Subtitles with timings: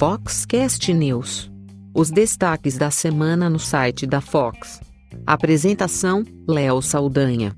[0.00, 1.50] Foxcast News.
[1.94, 4.80] Os destaques da semana no site da Fox.
[5.26, 7.54] Apresentação: Léo Saldanha.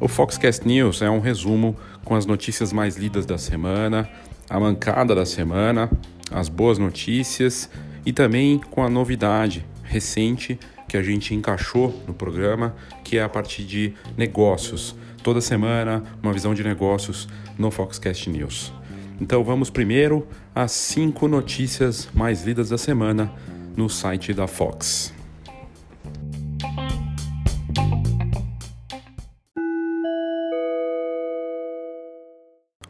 [0.00, 4.08] O Foxcast News é um resumo com as notícias mais lidas da semana,
[4.50, 5.90] a mancada da semana,
[6.32, 7.70] as boas notícias
[8.06, 13.28] e também com a novidade recente que a gente encaixou no programa, que é a
[13.28, 14.94] partir de negócios.
[15.22, 18.72] Toda semana, uma visão de negócios no Foxcast News.
[19.20, 23.32] Então vamos primeiro às cinco notícias mais lidas da semana
[23.76, 25.12] no site da Fox.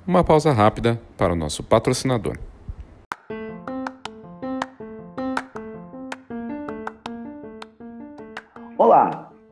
[0.06, 2.38] Uma pausa rápida para o nosso patrocinador.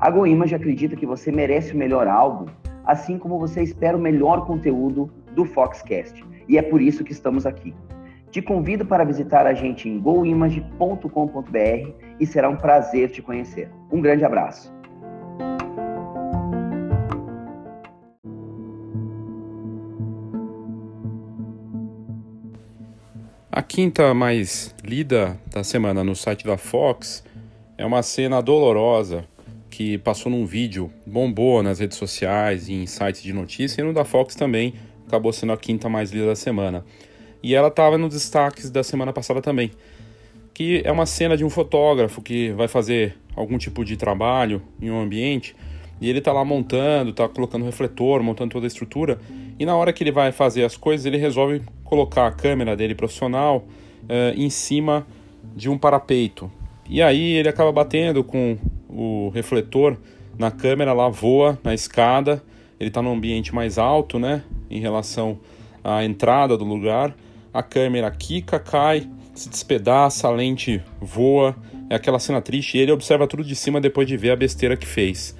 [0.00, 2.46] A GoImage acredita que você merece o melhor álbum,
[2.84, 6.24] assim como você espera o melhor conteúdo do Foxcast.
[6.48, 7.74] E é por isso que estamos aqui.
[8.30, 13.70] Te convido para visitar a gente em goimage.com.br e será um prazer te conhecer.
[13.90, 14.72] Um grande abraço.
[23.50, 27.24] A quinta mais lida da semana no site da Fox
[27.76, 29.24] é uma cena dolorosa
[29.70, 33.92] que passou num vídeo, bombou nas redes sociais e em sites de notícia, e no
[33.92, 34.74] da Fox também
[35.06, 36.84] acabou sendo a quinta mais lida da semana.
[37.42, 39.70] E ela estava nos destaques da semana passada também,
[40.52, 44.90] que é uma cena de um fotógrafo que vai fazer algum tipo de trabalho em
[44.90, 45.54] um ambiente
[46.00, 49.18] e ele está lá montando, está colocando refletor, montando toda a estrutura,
[49.58, 52.94] e na hora que ele vai fazer as coisas, ele resolve colocar a câmera dele
[52.94, 53.66] profissional
[54.04, 55.06] uh, em cima
[55.56, 56.50] de um parapeito.
[56.88, 58.56] E aí ele acaba batendo com
[58.98, 59.96] o refletor
[60.36, 62.42] na câmera lá voa na escada,
[62.80, 65.38] ele está num ambiente mais alto, né, em relação
[65.84, 67.14] à entrada do lugar.
[67.54, 71.56] A câmera quica, cai, se despedaça, a lente voa.
[71.88, 74.76] É aquela cena triste e ele observa tudo de cima depois de ver a besteira
[74.76, 75.34] que fez.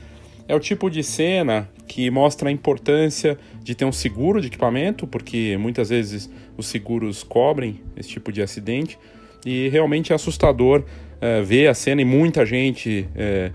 [0.46, 5.06] É o tipo de cena que mostra a importância de ter um seguro de equipamento,
[5.06, 8.98] porque muitas vezes os seguros cobrem esse tipo de acidente.
[9.44, 10.84] E realmente é assustador
[11.20, 13.50] é, ver a cena e muita gente é,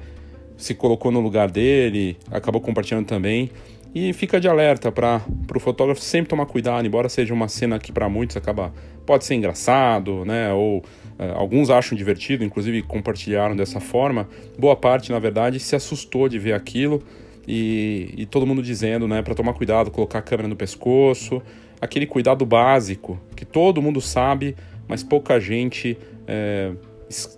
[0.57, 3.49] se colocou no lugar dele, acabou compartilhando também.
[3.95, 5.21] E fica de alerta para
[5.55, 8.73] o fotógrafo sempre tomar cuidado, embora seja uma cena que para muitos acaba
[9.05, 10.51] pode ser engraçado, né?
[10.51, 10.83] Ou
[11.19, 14.27] é, alguns acham divertido, inclusive compartilharam dessa forma.
[14.57, 17.03] Boa parte, na verdade, se assustou de ver aquilo
[17.47, 21.41] e, e todo mundo dizendo, né, para tomar cuidado, colocar a câmera no pescoço,
[21.79, 24.55] aquele cuidado básico que todo mundo sabe,
[24.87, 26.71] mas pouca gente é,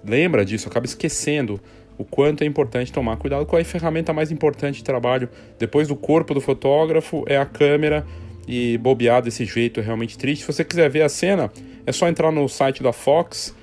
[0.03, 1.59] lembra disso, acaba esquecendo
[1.97, 5.95] o quanto é importante tomar cuidado com a ferramenta mais importante de trabalho depois do
[5.95, 8.05] corpo do fotógrafo é a câmera
[8.47, 10.41] e bobear desse jeito é realmente triste.
[10.41, 11.51] Se você quiser ver a cena,
[11.85, 13.55] é só entrar no site da Fox,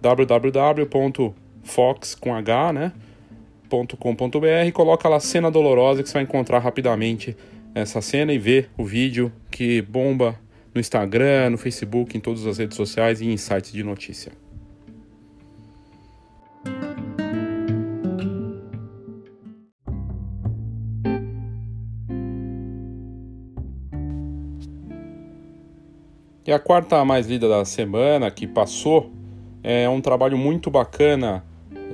[0.00, 1.34] www.fox
[2.14, 2.92] com h, né,
[4.72, 7.36] coloca lá cena dolorosa que você vai encontrar rapidamente
[7.74, 10.38] essa cena e ver o vídeo que bomba
[10.74, 14.32] no Instagram, no Facebook, em todas as redes sociais e em sites de notícia.
[26.50, 29.12] E a quarta mais lida da semana que passou
[29.62, 31.44] é um trabalho muito bacana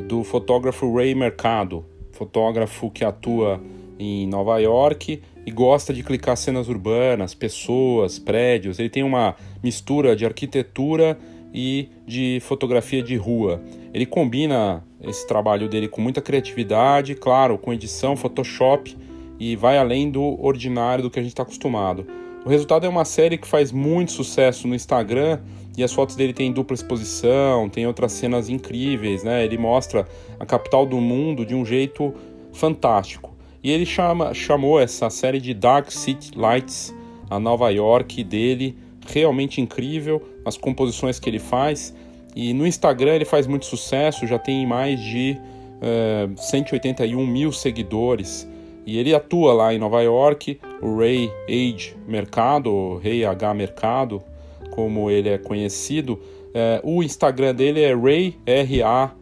[0.09, 3.61] do fotógrafo Ray Mercado, fotógrafo que atua
[3.99, 8.79] em Nova York e gosta de clicar cenas urbanas, pessoas, prédios.
[8.79, 11.19] Ele tem uma mistura de arquitetura
[11.53, 13.61] e de fotografia de rua.
[13.93, 18.97] Ele combina esse trabalho dele com muita criatividade, claro, com edição, Photoshop
[19.39, 22.07] e vai além do ordinário do que a gente está acostumado.
[22.47, 25.41] O resultado é uma série que faz muito sucesso no Instagram
[25.77, 29.45] e as fotos dele têm dupla exposição, tem outras cenas incríveis, né?
[29.45, 30.07] Ele mostra
[30.39, 32.15] a capital do mundo de um jeito
[32.53, 33.35] fantástico.
[33.65, 36.95] E ele chama, chamou essa série de Dark City Lights,
[37.29, 38.79] a Nova York dele,
[39.09, 41.93] realmente incrível, as composições que ele faz.
[42.37, 45.37] E no Instagram ele faz muito sucesso, já tem mais de
[45.83, 48.49] é, 181 mil seguidores.
[48.87, 54.23] E ele atua lá em Nova York, o Ray Age Mercado, Ray H Mercado,
[54.71, 56.21] como ele é conhecido.
[56.55, 59.17] É, o Instagram dele é Ray R-A-Y-L-I-V-E-Z,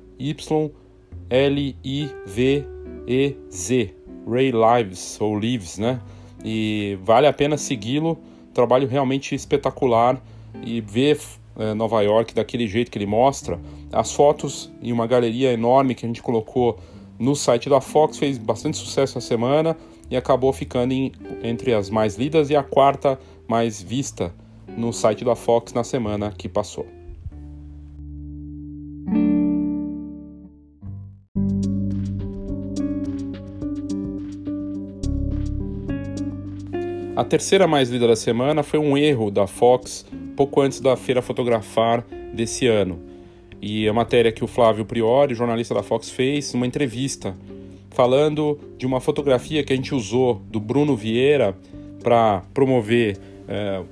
[4.28, 6.00] Ray Lives ou Lives, né?
[6.44, 8.18] E vale a pena segui-lo.
[8.52, 10.22] Trabalho realmente espetacular
[10.64, 11.18] e ver
[11.58, 13.58] é, Nova York daquele jeito que ele mostra.
[13.92, 16.78] As fotos em uma galeria enorme que a gente colocou
[17.18, 19.76] no site da Fox fez bastante sucesso essa semana
[20.14, 21.10] e acabou ficando em,
[21.42, 23.18] entre as mais lidas e a quarta
[23.48, 24.32] mais vista
[24.76, 26.86] no site da Fox na semana que passou.
[37.16, 40.06] A terceira mais lida da semana foi um erro da Fox
[40.36, 43.00] pouco antes da Feira Fotografar desse ano.
[43.60, 47.36] E a matéria que o Flávio Priori, jornalista da Fox, fez, uma entrevista,
[47.94, 51.56] falando de uma fotografia que a gente usou do Bruno Vieira
[52.02, 53.16] para promover
[53.48, 53.82] é,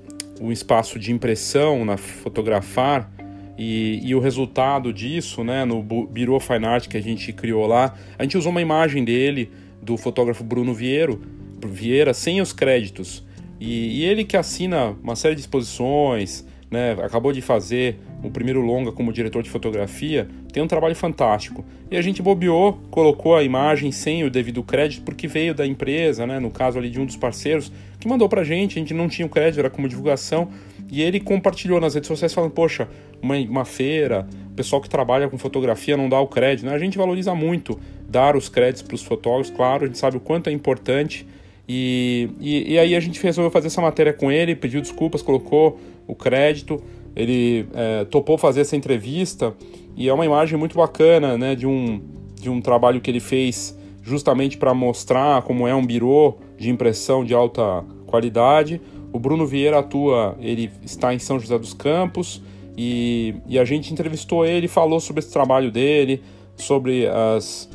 [0.41, 3.11] um espaço de impressão na Fotografar.
[3.57, 7.95] E, e, o resultado disso, né, no Bureau Fine Art que a gente criou lá,
[8.19, 9.51] a gente usou uma imagem dele,
[9.81, 11.17] do fotógrafo Bruno Vieira,
[11.65, 13.25] Vieira sem os créditos.
[13.61, 18.63] E, e, ele que assina uma série de exposições, né, acabou de fazer o primeiro
[18.63, 21.63] longa como diretor de fotografia, tem um trabalho fantástico.
[21.91, 26.27] E a gente bobeou, colocou a imagem sem o devido crédito, porque veio da empresa,
[26.27, 27.71] né, no caso ali de um dos parceiros,
[28.01, 30.49] que mandou pra gente, a gente não tinha o crédito, era como divulgação,
[30.91, 32.89] e ele compartilhou nas redes sociais falando, poxa,
[33.21, 36.75] uma, uma feira, o pessoal que trabalha com fotografia não dá o crédito, né?
[36.75, 37.79] A gente valoriza muito
[38.09, 41.27] dar os créditos para os fotógrafos, claro, a gente sabe o quanto é importante,
[41.69, 45.79] e, e, e, aí a gente resolveu fazer essa matéria com ele, pediu desculpas, colocou
[46.13, 46.83] o crédito,
[47.17, 49.55] ele é, topou fazer essa entrevista
[49.97, 52.01] e é uma imagem muito bacana, né, de um,
[52.41, 57.25] de um trabalho que ele fez justamente para mostrar como é um birô de impressão
[57.25, 58.81] de alta qualidade.
[59.13, 62.43] O Bruno Vieira atua, ele está em São José dos Campos
[62.77, 66.23] e, e a gente entrevistou ele, falou sobre esse trabalho dele,
[66.57, 67.69] sobre as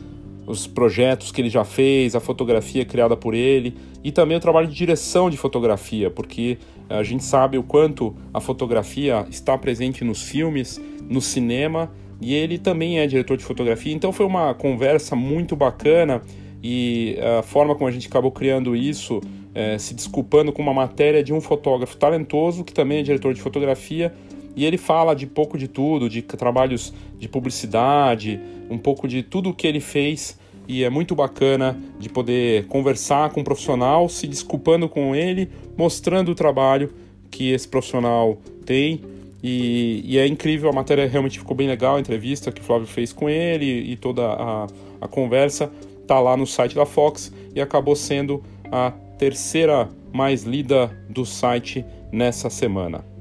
[0.48, 4.68] os projetos que ele já fez, a fotografia criada por ele e também o trabalho
[4.68, 6.58] de direção de fotografia, porque
[6.90, 11.92] a gente sabe o quanto a fotografia está presente nos filmes, no cinema
[12.22, 13.94] e ele também é diretor de fotografia.
[13.94, 16.22] Então foi uma conversa muito bacana
[16.64, 19.22] e a forma como a gente acabou criando isso,
[19.54, 23.42] é, se desculpando com uma matéria de um fotógrafo talentoso que também é diretor de
[23.42, 24.14] fotografia
[24.56, 29.52] e ele fala de pouco de tudo, de trabalhos de publicidade, um pouco de tudo
[29.52, 30.38] o que ele fez
[30.68, 36.32] e é muito bacana de poder conversar com um profissional, se desculpando com ele, mostrando
[36.32, 36.94] o trabalho
[37.32, 39.02] que esse profissional tem.
[39.42, 42.88] E, e, é incrível, a matéria realmente ficou bem legal, a entrevista que o Flávio
[42.88, 44.68] fez com ele e toda a,
[45.00, 45.72] a conversa
[46.08, 51.86] tá lá no site da Fox e acabou sendo a terceira mais lida do site
[52.12, 53.17] nessa semana.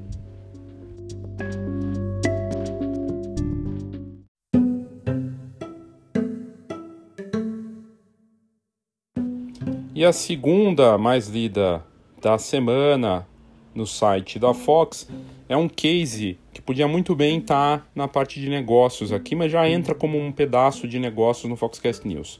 [9.97, 11.83] E a segunda mais lida
[12.21, 13.27] da semana
[13.73, 15.09] no site da Fox
[15.49, 19.51] é um case que podia muito bem estar tá na parte de negócios aqui, mas
[19.51, 22.39] já entra como um pedaço de negócios no Foxcast News.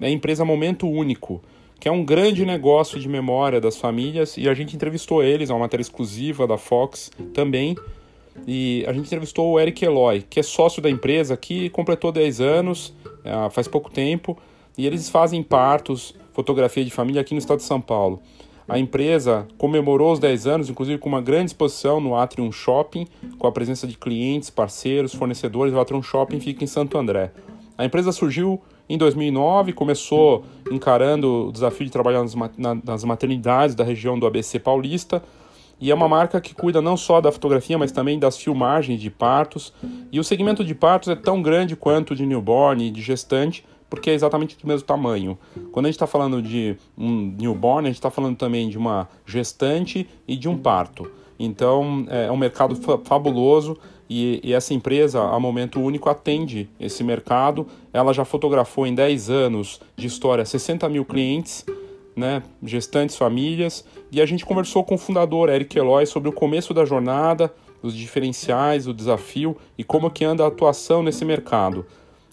[0.00, 1.42] É a empresa Momento Único,
[1.78, 5.52] que é um grande negócio de memória das famílias, e a gente entrevistou eles, é
[5.52, 7.76] uma matéria exclusiva da Fox também.
[8.46, 12.40] E a gente entrevistou o Eric Eloy, que é sócio da empresa, que completou 10
[12.40, 14.38] anos, é, faz pouco tempo,
[14.78, 18.20] e eles fazem partos fotografia de família aqui no estado de São Paulo.
[18.68, 23.06] A empresa comemorou os 10 anos, inclusive com uma grande exposição no Atrium Shopping,
[23.38, 25.72] com a presença de clientes, parceiros, fornecedores.
[25.72, 27.30] O Atrium Shopping fica em Santo André.
[27.76, 32.24] A empresa surgiu em 2009, começou encarando o desafio de trabalhar
[32.84, 35.22] nas maternidades da região do ABC paulista.
[35.80, 39.10] E é uma marca que cuida não só da fotografia, mas também das filmagens de
[39.10, 39.74] partos.
[40.10, 43.64] E o segmento de partos é tão grande quanto de newborn e de gestante,
[43.94, 45.38] porque é exatamente do mesmo tamanho.
[45.72, 49.08] Quando a gente está falando de um newborn, a gente está falando também de uma
[49.24, 51.10] gestante e de um parto.
[51.38, 57.66] Então é um mercado fabuloso e, e, essa empresa, a Momento Único, atende esse mercado.
[57.92, 61.64] Ela já fotografou em 10 anos de história 60 mil clientes,
[62.14, 66.72] né, gestantes, famílias, e a gente conversou com o fundador, Eric Eloy, sobre o começo
[66.72, 71.84] da jornada, os diferenciais, o desafio e como que anda a atuação nesse mercado.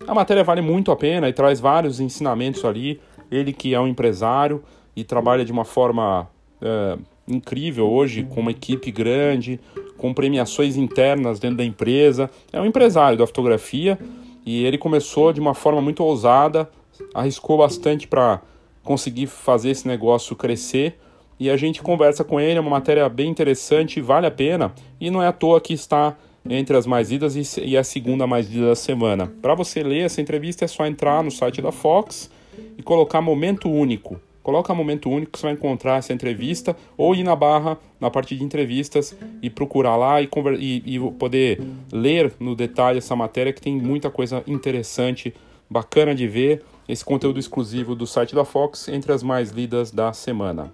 [0.08, 3.00] A matéria vale muito a pena e traz vários ensinamentos ali.
[3.32, 4.64] Ele que é um empresário
[4.96, 6.28] e trabalha de uma forma
[6.62, 9.60] é, incrível hoje, com uma equipe grande,
[9.98, 12.30] com premiações internas dentro da empresa.
[12.52, 13.98] É um empresário da fotografia
[14.46, 16.68] E ele começou de uma forma muito ousada,
[17.14, 18.42] arriscou bastante para
[18.84, 21.00] conseguir fazer esse negócio crescer.
[21.40, 24.74] E a gente conversa com ele, é uma matéria bem interessante, vale a pena.
[25.00, 26.16] E não é à toa que está
[26.50, 29.32] entre as mais lidas e a segunda mais lida da semana.
[29.42, 32.30] Para você ler essa entrevista é só entrar no site da Fox
[32.78, 34.20] e colocar momento único.
[34.44, 38.44] Coloca momento único, você vai encontrar essa entrevista, ou ir na barra, na parte de
[38.44, 40.28] entrevistas, e procurar lá e,
[40.60, 45.32] e, e poder ler no detalhe essa matéria, que tem muita coisa interessante,
[45.70, 46.64] bacana de ver.
[46.90, 50.74] Esse conteúdo exclusivo do site da Fox entre as mais lidas da semana.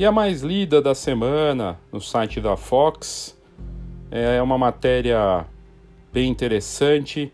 [0.00, 3.36] E a mais lida da semana no site da Fox
[4.10, 5.44] é uma matéria
[6.10, 7.30] bem interessante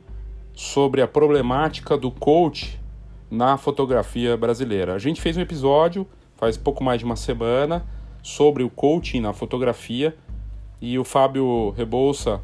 [0.53, 2.77] sobre a problemática do coach
[3.31, 4.95] na fotografia brasileira.
[4.95, 7.87] A gente fez um episódio faz pouco mais de uma semana
[8.21, 10.17] sobre o coaching na fotografia
[10.83, 12.43] e o Fábio Rebouça,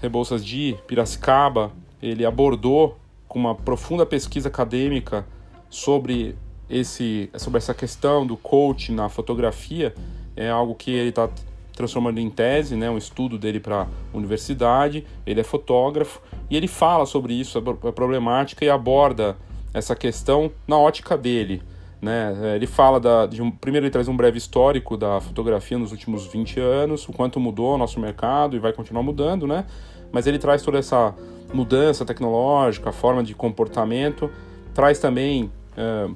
[0.00, 2.96] Rebouças de Piracicaba, ele abordou
[3.26, 5.26] com uma profunda pesquisa acadêmica
[5.68, 6.36] sobre
[6.70, 9.94] esse, sobre essa questão do coach na fotografia
[10.36, 11.28] é algo que ele está
[11.74, 15.06] transformando em tese, né, um estudo dele para a universidade.
[15.24, 16.20] Ele é fotógrafo
[16.50, 19.36] e ele fala sobre isso, a problemática e aborda
[19.72, 21.62] essa questão na ótica dele.
[22.00, 22.54] Né?
[22.54, 26.26] Ele fala da, de um, primeiro ele traz um breve histórico da fotografia nos últimos
[26.26, 29.64] 20 anos, o quanto mudou o nosso mercado e vai continuar mudando, né?
[30.12, 31.14] Mas ele traz toda essa
[31.52, 34.30] mudança tecnológica, forma de comportamento,
[34.72, 36.14] traz também uh,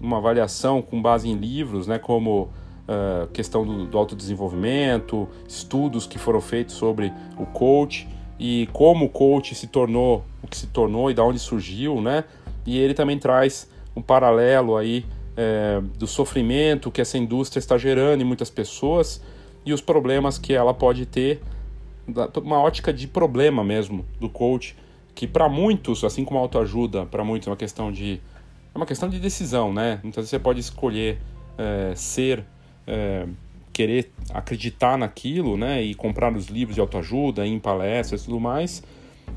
[0.00, 2.42] uma avaliação com base em livros, né, como
[2.88, 9.08] uh, questão do, do autodesenvolvimento, estudos que foram feitos sobre o coach e como o
[9.08, 12.24] coach se tornou o que se tornou e da onde surgiu, né?
[12.64, 15.04] E ele também traz um paralelo aí
[15.36, 19.20] é, do sofrimento que essa indústria está gerando em muitas pessoas
[19.64, 21.42] e os problemas que ela pode ter,
[22.42, 24.76] uma ótica de problema mesmo do coach,
[25.14, 28.20] que para muitos, assim como a autoajuda, para muitos é uma questão de
[28.78, 29.98] uma questão de decisão, né?
[30.02, 31.20] Muitas vezes você pode escolher
[31.58, 32.44] é, ser,
[32.86, 33.26] é,
[33.72, 35.82] querer acreditar naquilo, né?
[35.82, 38.82] E comprar os livros de autoajuda, ir em palestras e tudo mais.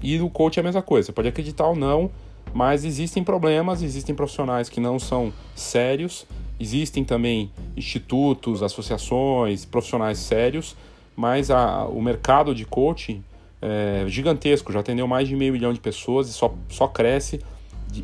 [0.02, 2.12] E o coach é a mesma coisa, você pode acreditar ou não,
[2.54, 6.26] mas existem problemas, existem profissionais que não são sérios,
[6.60, 10.76] existem também institutos, associações, profissionais sérios,
[11.16, 13.24] mas a, o mercado de coaching
[13.62, 17.42] é gigantesco, já atendeu mais de meio milhão de pessoas e só, só cresce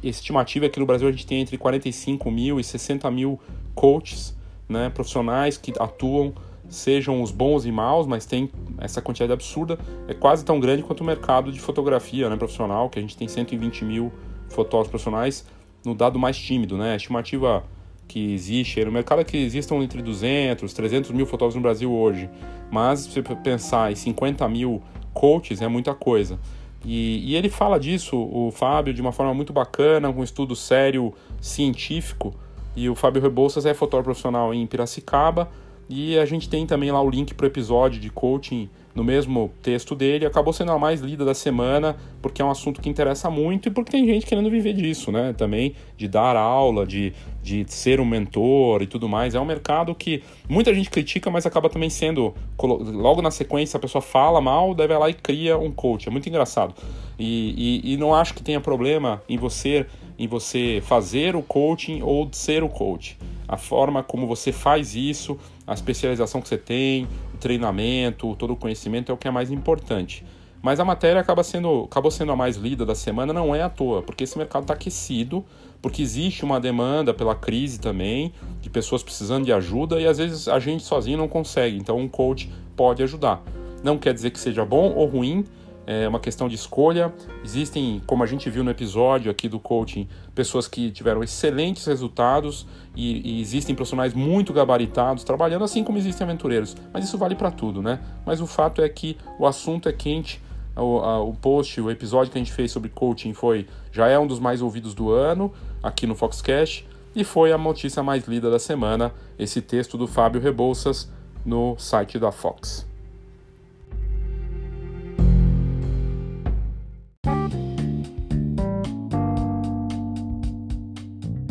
[0.03, 3.39] estimativa é que no Brasil a gente tem entre 45 mil e 60 mil
[3.73, 4.35] coaches,
[4.67, 6.33] né, profissionais que atuam,
[6.69, 11.01] sejam os bons e maus, mas tem essa quantidade absurda, é quase tão grande quanto
[11.01, 14.11] o mercado de fotografia né, profissional, que a gente tem 120 mil
[14.49, 15.45] fotógrafos profissionais
[15.85, 17.63] no dado mais tímido, né, a estimativa
[18.07, 22.29] que existe, no mercado é que existam entre 200, 300 mil fotógrafos no Brasil hoje,
[22.71, 24.81] mas se você pensar em 50 mil
[25.13, 26.39] coaches é muita coisa.
[26.85, 30.55] E, e, ele fala disso, o Fábio, de uma forma muito bacana, com um estudo
[30.55, 32.33] sério, científico.
[32.75, 35.49] E o Fábio Rebouças é fotógrafo profissional em Piracicaba.
[35.89, 39.53] E a gente tem também lá o link para o episódio de coaching no mesmo
[39.61, 40.25] texto dele.
[40.25, 43.71] Acabou sendo a mais lida da semana, porque é um assunto que interessa muito e
[43.71, 45.33] porque tem gente querendo viver disso, né?
[45.37, 47.13] Também de dar aula, de,
[47.43, 49.35] de ser um mentor e tudo mais.
[49.35, 52.33] É um mercado que muita gente critica, mas acaba também sendo.
[52.59, 56.07] Logo na sequência, a pessoa fala mal, deve lá e cria um coach.
[56.07, 56.73] É muito engraçado.
[57.19, 59.85] E, e, e não acho que tenha problema em você,
[60.17, 63.15] em você fazer o coaching ou ser o coach.
[63.47, 65.37] A forma como você faz isso,
[65.67, 70.25] a especialização que você tem, treinamento, todo o conhecimento é o que é mais importante.
[70.61, 73.69] Mas a matéria acaba sendo, acabou sendo a mais lida da semana, não é à
[73.69, 75.45] toa, porque esse mercado está aquecido,
[75.81, 80.47] porque existe uma demanda pela crise também, de pessoas precisando de ajuda e às vezes
[80.47, 83.41] a gente sozinho não consegue, então um coach pode ajudar.
[83.83, 85.45] Não quer dizer que seja bom ou ruim,
[85.87, 87.13] é uma questão de escolha.
[87.43, 92.67] Existem, como a gente viu no episódio aqui do coaching, pessoas que tiveram excelentes resultados
[92.93, 96.75] e, e existem profissionais muito gabaritados trabalhando, assim como existem aventureiros.
[96.91, 98.01] Mas isso vale para tudo, né?
[98.25, 100.41] Mas o fato é que o assunto é quente.
[100.75, 104.19] O, a, o post, o episódio que a gente fez sobre coaching foi já é
[104.19, 105.51] um dos mais ouvidos do ano
[105.81, 110.39] aqui no Foxcast e foi a notícia mais lida da semana, esse texto do Fábio
[110.39, 111.09] Rebouças
[111.43, 112.85] no site da Fox.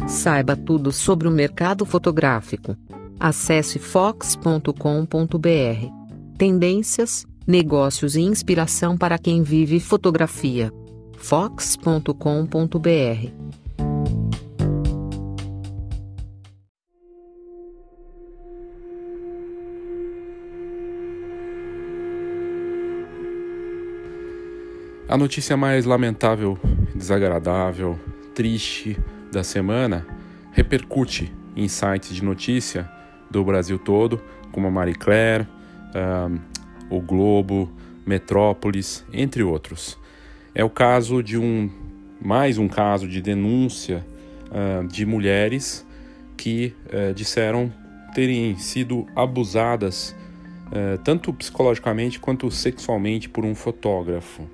[0.06, 2.76] Saiba tudo sobre o mercado fotográfico.
[3.18, 4.70] Acesse fox.com.br.
[6.38, 10.72] Tendências, negócios e inspiração para quem vive fotografia.
[11.16, 12.12] fox.com.br.
[25.08, 26.58] A notícia mais lamentável,
[26.94, 27.98] desagradável,
[28.34, 28.96] triste
[29.30, 30.06] da semana
[30.52, 32.90] repercute em sites de notícia
[33.30, 35.47] do Brasil todo, como a Marie Claire,
[35.95, 36.38] um,
[36.90, 37.71] o Globo,
[38.06, 39.99] Metrópolis, entre outros.
[40.54, 41.71] É o caso de um
[42.21, 44.04] mais um caso de denúncia
[44.50, 45.87] uh, de mulheres
[46.37, 47.73] que uh, disseram
[48.14, 50.16] terem sido abusadas
[50.68, 54.49] uh, tanto psicologicamente quanto sexualmente por um fotógrafo.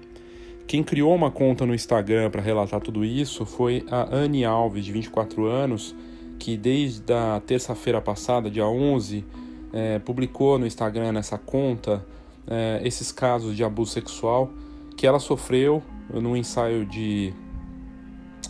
[0.72, 4.90] Quem criou uma conta no Instagram para relatar tudo isso foi a Anne Alves, de
[4.90, 5.94] 24 anos,
[6.38, 9.22] que desde a terça-feira passada, dia 11,
[9.70, 12.02] é, publicou no Instagram, nessa conta,
[12.46, 14.50] é, esses casos de abuso sexual
[14.96, 17.34] que ela sofreu num ensaio de,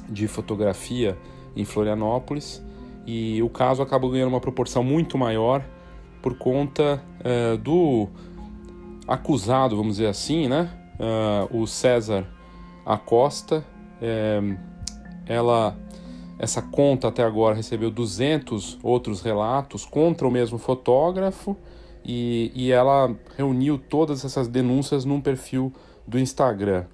[0.08, 1.18] de fotografia
[1.56, 2.62] em Florianópolis.
[3.04, 5.64] E o caso acabou ganhando uma proporção muito maior
[6.22, 8.08] por conta é, do
[9.08, 10.81] acusado, vamos dizer assim, né?
[11.02, 12.26] Uh, o César
[12.86, 13.64] Acosta.
[14.00, 14.40] É,
[15.26, 15.76] ela,
[16.38, 21.56] essa conta até agora recebeu 200 outros relatos contra o mesmo fotógrafo
[22.04, 25.72] e, e ela reuniu todas essas denúncias num perfil
[26.06, 26.84] do Instagram.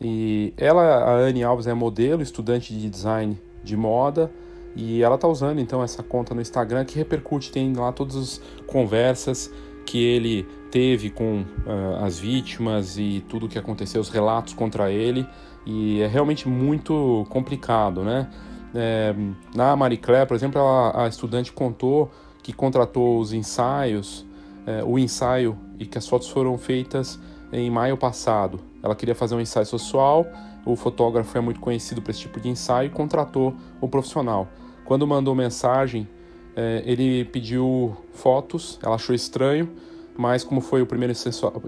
[0.00, 4.30] E ela, a Anne Alves, é modelo, estudante de design de moda
[4.74, 8.40] e ela está usando então essa conta no Instagram que repercute, tem lá todas as
[8.66, 9.50] conversas
[9.86, 14.90] que ele teve com uh, as vítimas e tudo o que aconteceu, os relatos contra
[14.90, 15.28] ele,
[15.66, 18.28] e é realmente muito complicado, né?
[18.74, 19.14] É,
[19.54, 22.10] na Marie Claire, por exemplo, ela, a estudante contou
[22.42, 24.26] que contratou os ensaios,
[24.66, 27.20] é, o ensaio e que as fotos foram feitas
[27.52, 28.58] em maio passado.
[28.82, 30.26] Ela queria fazer um ensaio sexual,
[30.64, 34.48] o fotógrafo é muito conhecido para esse tipo de ensaio e contratou o profissional.
[34.86, 36.08] Quando mandou mensagem,
[36.56, 39.68] é, ele pediu fotos, ela achou estranho,
[40.16, 41.12] mas como foi o primeiro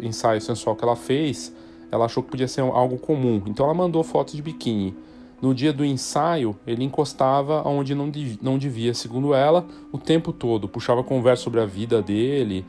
[0.03, 1.55] ensaio sensual que ela fez,
[1.91, 3.43] ela achou que podia ser algo comum.
[3.47, 4.97] Então ela mandou fotos de biquíni.
[5.41, 10.69] No dia do ensaio, ele encostava onde não, não devia, segundo ela, o tempo todo.
[10.69, 12.65] Puxava conversa sobre a vida dele,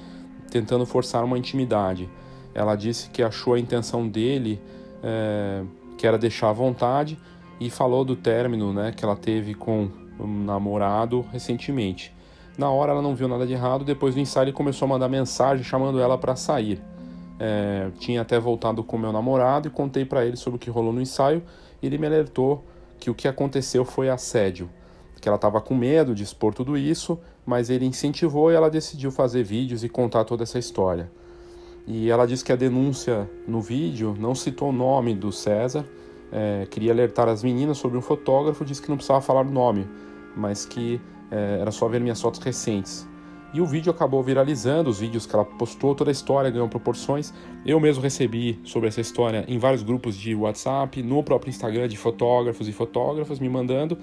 [0.49, 2.09] tentando forçar uma intimidade.
[2.53, 4.61] Ela disse que achou a intenção dele,
[5.03, 5.63] é,
[5.97, 7.17] que era deixar à vontade,
[7.59, 12.14] e falou do término né, que ela teve com um namorado recentemente.
[12.57, 15.09] Na hora ela não viu nada de errado, depois do ensaio ele começou a mandar
[15.09, 16.81] mensagem chamando ela para sair.
[17.37, 20.93] É, tinha até voltado com meu namorado e contei para ele sobre o que rolou
[20.93, 21.43] no ensaio.
[21.81, 22.63] E ele me alertou
[22.97, 24.69] que o que aconteceu foi assédio,
[25.19, 29.11] que ela estava com medo de expor tudo isso, mas ele incentivou e ela decidiu
[29.11, 31.11] fazer vídeos e contar toda essa história.
[31.85, 35.85] E ela disse que a denúncia no vídeo não citou o nome do César,
[36.31, 39.87] é, queria alertar as meninas sobre um fotógrafo, disse que não precisava falar o nome,
[40.35, 40.99] mas que
[41.35, 43.07] é, era só ver minhas fotos recentes.
[43.53, 47.33] E o vídeo acabou viralizando, os vídeos que ela postou, toda a história ganhou proporções.
[47.65, 51.95] Eu mesmo recebi sobre essa história em vários grupos de WhatsApp, no próprio Instagram de
[51.95, 53.97] fotógrafos e fotógrafas me mandando.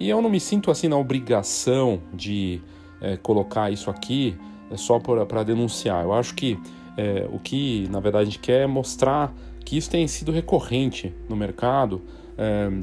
[0.00, 2.62] E eu não me sinto assim na obrigação de
[3.00, 4.36] é, colocar isso aqui
[4.70, 6.04] é, só para denunciar.
[6.04, 6.58] Eu acho que
[6.96, 9.34] é, o que na verdade a gente quer é mostrar
[9.64, 12.00] que isso tem sido recorrente no mercado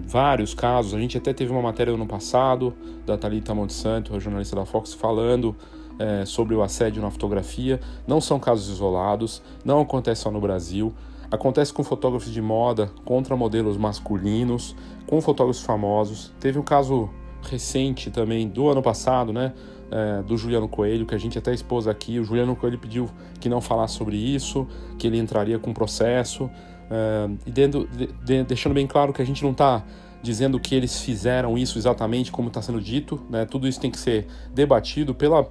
[0.06, 0.94] vários casos.
[0.94, 2.74] A gente até teve uma matéria no ano passado
[3.06, 5.56] da Thalita Monsanto, a jornalista da Fox, falando
[6.00, 7.80] é, sobre o assédio na fotografia.
[8.08, 10.94] Não são casos isolados, não acontece só no Brasil.
[11.32, 16.32] Acontece com fotógrafos de moda contra modelos masculinos, com fotógrafos famosos.
[16.40, 17.10] Teve um caso
[17.44, 19.54] recente também do ano passado, né?
[19.92, 22.20] É, do Juliano Coelho, que a gente até expôs aqui.
[22.20, 23.10] O Juliano Coelho pediu
[23.40, 26.50] que não falasse sobre isso, que ele entraria com processo.
[26.90, 27.88] Uh, e dentro,
[28.24, 29.84] de, deixando bem claro que a gente não está
[30.22, 33.46] dizendo que eles fizeram isso exatamente como está sendo dito, né?
[33.46, 35.50] tudo isso tem que ser debatido pela,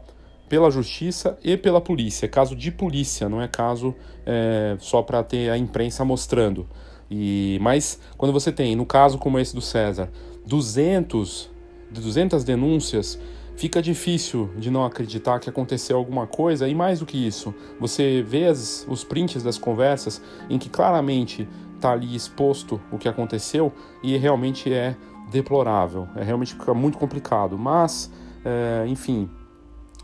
[0.48, 2.26] pela justiça e pela polícia.
[2.26, 3.94] É caso de polícia, não é caso
[4.26, 6.68] é, só para ter a imprensa mostrando.
[7.10, 10.10] E Mas quando você tem, no caso como esse do César,
[10.46, 11.48] 200,
[11.90, 13.18] 200 denúncias
[13.58, 18.22] fica difícil de não acreditar que aconteceu alguma coisa e mais do que isso, você
[18.22, 23.72] vê as, os prints das conversas em que claramente está ali exposto o que aconteceu
[24.00, 24.96] e realmente é
[25.32, 28.12] deplorável, é realmente fica muito complicado, mas
[28.44, 29.28] é, enfim,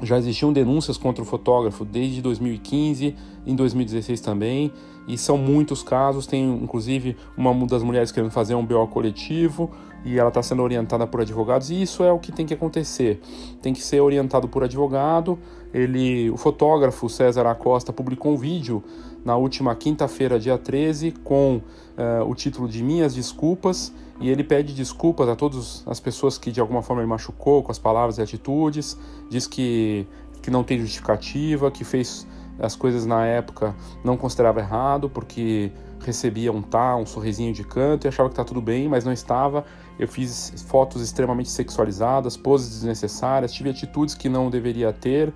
[0.03, 3.15] já existiam denúncias contra o fotógrafo desde 2015,
[3.47, 4.73] em 2016 também,
[5.07, 6.27] e são muitos casos.
[6.27, 9.71] Tem inclusive uma das mulheres querendo fazer um BO coletivo
[10.05, 13.21] e ela está sendo orientada por advogados, e isso é o que tem que acontecer.
[13.63, 15.39] Tem que ser orientado por advogado.
[15.73, 18.85] Ele, o fotógrafo César Acosta publicou um vídeo
[19.25, 24.75] na última quinta-feira, dia 13, com uh, o título de Minhas Desculpas, e ele pede
[24.75, 28.23] desculpas a todas as pessoas que de alguma forma ele machucou com as palavras e
[28.23, 30.07] atitudes, diz que,
[30.43, 32.27] que não tem justificativa, que fez
[32.59, 38.07] as coisas na época não considerava errado, porque recebia um tá, um sorrisinho de canto
[38.07, 39.65] e achava que tá tudo bem, mas não estava.
[39.99, 45.33] Eu fiz fotos extremamente sexualizadas, poses desnecessárias, tive atitudes que não deveria ter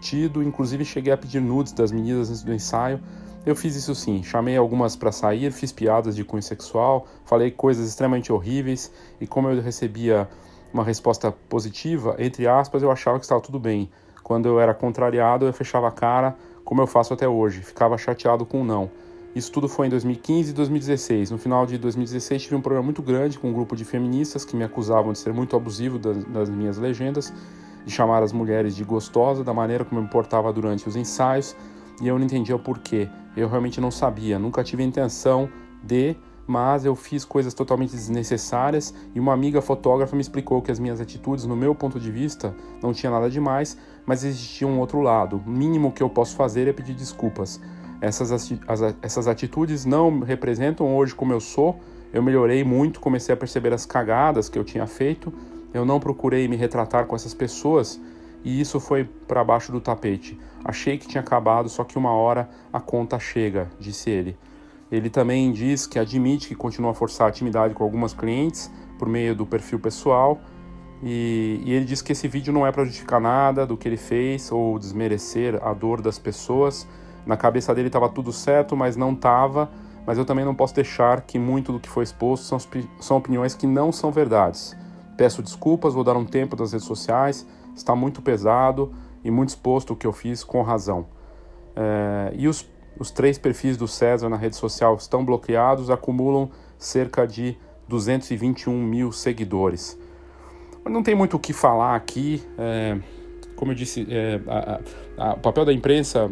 [0.00, 3.00] tido, inclusive cheguei a pedir nudes das meninas antes do ensaio.
[3.46, 7.86] Eu fiz isso sim, chamei algumas para sair, fiz piadas de cunho sexual, falei coisas
[7.86, 10.26] extremamente horríveis e como eu recebia
[10.72, 13.90] uma resposta positiva, entre aspas, eu achava que estava tudo bem.
[14.22, 18.46] Quando eu era contrariado, eu fechava a cara, como eu faço até hoje, ficava chateado
[18.46, 18.90] com o não.
[19.34, 21.30] Isso tudo foi em 2015 e 2016.
[21.30, 24.56] No final de 2016 tive um problema muito grande com um grupo de feministas que
[24.56, 27.32] me acusavam de ser muito abusivo das, das minhas legendas,
[27.84, 31.54] de chamar as mulheres de gostosa, da maneira como eu me portava durante os ensaios,
[32.00, 33.08] e eu não entendia o porquê.
[33.36, 35.48] Eu realmente não sabia, nunca tive a intenção
[35.82, 40.78] de, mas eu fiz coisas totalmente desnecessárias e uma amiga fotógrafa me explicou que as
[40.78, 43.76] minhas atitudes, no meu ponto de vista, não tinha nada demais,
[44.06, 45.42] mas existia um outro lado.
[45.44, 47.60] O mínimo que eu posso fazer é pedir desculpas.
[48.00, 48.52] Essas,
[49.00, 51.80] essas atitudes não representam hoje como eu sou.
[52.12, 55.32] Eu melhorei muito, comecei a perceber as cagadas que eu tinha feito.
[55.72, 58.00] Eu não procurei me retratar com essas pessoas
[58.44, 60.38] e isso foi para baixo do tapete.
[60.64, 64.36] Achei que tinha acabado, só que uma hora a conta chega, disse ele.
[64.90, 69.08] Ele também diz que admite que continua a forçar a intimidade com algumas clientes por
[69.08, 70.40] meio do perfil pessoal.
[71.02, 73.96] E, e ele diz que esse vídeo não é para justificar nada do que ele
[73.96, 76.86] fez ou desmerecer a dor das pessoas
[77.26, 79.70] na cabeça dele estava tudo certo, mas não estava.
[80.06, 82.58] Mas eu também não posso deixar que muito do que foi exposto são,
[83.00, 84.76] são opiniões que não são verdades.
[85.16, 87.46] Peço desculpas, vou dar um tempo das redes sociais.
[87.74, 88.92] Está muito pesado
[89.24, 91.06] e muito exposto o que eu fiz com razão.
[91.74, 97.26] É, e os, os três perfis do César na rede social estão bloqueados, acumulam cerca
[97.26, 97.56] de
[97.88, 99.98] 221 mil seguidores.
[100.84, 102.42] Não tem muito o que falar aqui.
[102.58, 102.98] É,
[103.56, 106.30] como eu disse, é, a, a, a, o papel da imprensa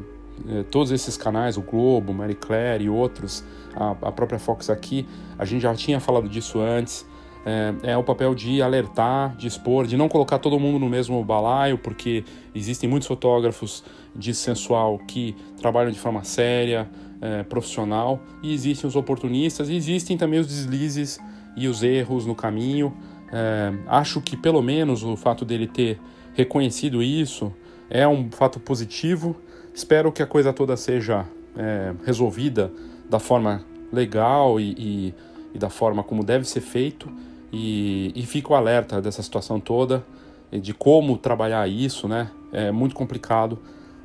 [0.49, 5.07] é, todos esses canais, o Globo, Marie Claire e outros, a, a, própria Fox aqui,
[5.39, 7.07] a gente já tinha falado disso antes.
[7.45, 11.23] É, é, o papel de alertar, de expor, de não colocar todo mundo no mesmo
[11.25, 12.25] balaio, porque
[12.55, 13.83] existem muitos fotógrafos
[14.15, 16.89] de sensual que trabalham de forma séria,
[17.21, 21.19] é, profissional, e existem os oportunistas, e existem também os deslizes
[21.57, 22.95] e os erros no caminho.
[23.33, 25.99] É, acho que pelo menos o fato dele ter
[26.35, 27.53] reconhecido isso
[27.91, 29.37] é um fato positivo
[29.75, 31.25] Espero que a coisa toda seja
[31.57, 32.71] é, resolvida
[33.09, 35.15] da forma legal e, e,
[35.55, 37.11] e, da forma como deve ser feito.
[37.53, 40.05] E, e fico alerta dessa situação toda,
[40.51, 42.31] de como trabalhar isso, né?
[42.53, 43.59] É muito complicado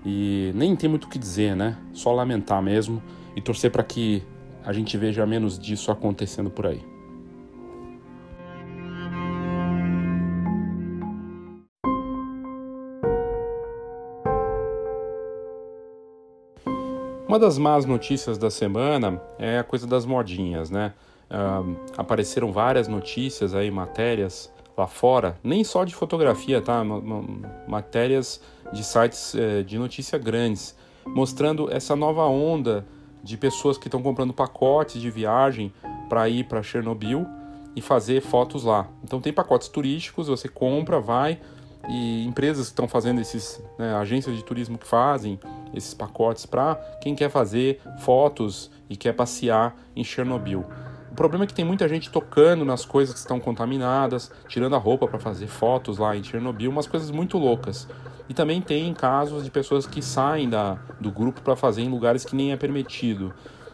[0.06, 1.78] e nem tem muito o que dizer, né?
[1.94, 3.02] Só lamentar mesmo
[3.36, 4.24] e torcer para que
[4.66, 6.82] a gente veja menos disso acontecendo por aí.
[17.28, 20.94] Uma das más notícias da semana é a coisa das modinhas, né?
[21.30, 26.84] Uh, apareceram várias notícias aí, matérias lá fora, nem só de fotografia, tá?
[27.68, 28.40] Matérias
[28.72, 32.86] de sites eh, de notícia grandes, mostrando essa nova onda
[33.24, 35.74] de pessoas que estão comprando pacotes de viagem
[36.08, 37.26] para ir para Chernobyl
[37.76, 38.88] e fazer fotos lá.
[39.04, 41.40] Então tem pacotes turísticos, você compra, vai,
[41.90, 45.40] e empresas que estão fazendo esses, né, agências de turismo que fazem
[45.74, 50.66] esses pacotes para quem quer fazer fotos e quer passear em Chernobyl.
[51.18, 54.78] O problema é que tem muita gente tocando nas coisas que estão contaminadas, tirando a
[54.78, 57.88] roupa para fazer fotos lá em Chernobyl, umas coisas muito loucas.
[58.30, 62.24] E também tem casos de pessoas que saem da, do grupo para fazer em lugares
[62.24, 63.34] que nem é permitido.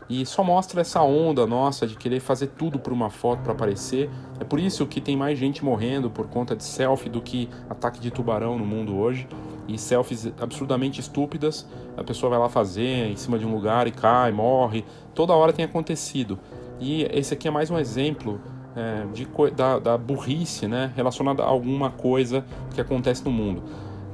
[0.10, 4.10] E só mostra essa onda nossa de querer fazer tudo por uma foto para aparecer.
[4.39, 7.99] É por isso que tem mais gente morrendo por conta de selfie do que ataque
[7.99, 9.27] de tubarão no mundo hoje.
[9.67, 13.91] E selfies absurdamente estúpidas, a pessoa vai lá fazer em cima de um lugar e
[13.91, 14.86] cai, morre.
[15.13, 16.39] Toda hora tem acontecido.
[16.84, 18.41] E esse aqui é mais um exemplo
[18.76, 22.43] é, de, da, da burrice né, relacionada a alguma coisa
[22.76, 23.63] que acontece no mundo.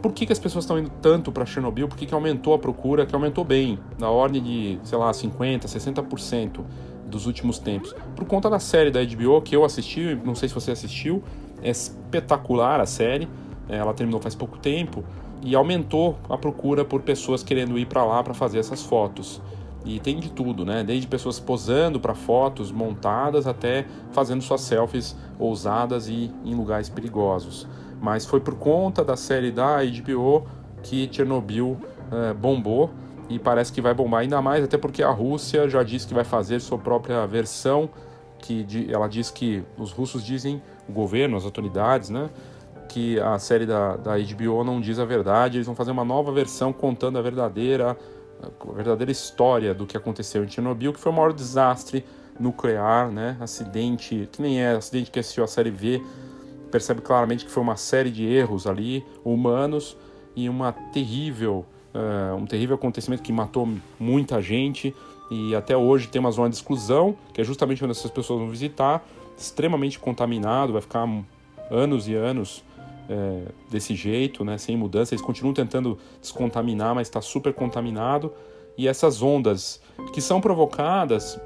[0.04, 1.88] Por que, que as pessoas estão indo tanto para Chernobyl?
[1.88, 3.08] Por que, que aumentou a procura?
[3.08, 6.60] Que aumentou bem, na ordem de, sei lá, 50%, 60%
[7.08, 7.96] dos últimos tempos.
[8.16, 11.24] Por conta da série da HBO que eu assisti, não sei se você assistiu,
[11.64, 13.28] é espetacular a série,
[13.68, 15.04] é, ela terminou faz pouco tempo
[15.42, 19.42] e aumentou a procura por pessoas querendo ir para lá para fazer essas fotos.
[19.86, 20.84] E tem de tudo, né?
[20.84, 27.68] Desde pessoas posando para fotos montadas até fazendo suas selfies ousadas e em lugares perigosos.
[28.02, 30.46] Mas foi por conta da série da HBO
[30.84, 31.78] que Chernobyl
[32.12, 32.90] é, bombou
[33.30, 36.24] e parece que vai bombar ainda mais, até porque a Rússia já disse que vai
[36.24, 37.90] fazer sua própria versão,
[38.40, 42.30] que ela diz que os russos dizem, o governo, as autoridades, né,
[42.88, 46.32] que a série da, da HBO não diz a verdade, eles vão fazer uma nova
[46.32, 47.96] versão contando a verdadeira
[48.42, 52.06] a verdadeira história do que aconteceu em Chernobyl, que foi o maior desastre
[52.40, 53.38] nuclear, né?
[53.40, 56.02] Acidente, que nem é acidente que assistiu a série V,
[56.72, 59.98] percebe claramente que foi uma série de erros ali, humanos,
[60.36, 63.68] e uma terrível, uh, um terrível acontecimento que matou
[64.00, 64.96] muita gente,
[65.30, 68.50] e até hoje tem uma zona de exclusão, que é justamente onde essas pessoas vão
[68.50, 69.06] visitar,
[69.38, 71.08] extremamente contaminado, vai ficar
[71.70, 72.64] anos e anos
[73.10, 75.14] é, desse jeito, né, sem mudança.
[75.14, 78.32] Eles continuam tentando descontaminar, mas está super contaminado.
[78.78, 79.82] E essas ondas
[80.14, 81.40] que são provocadas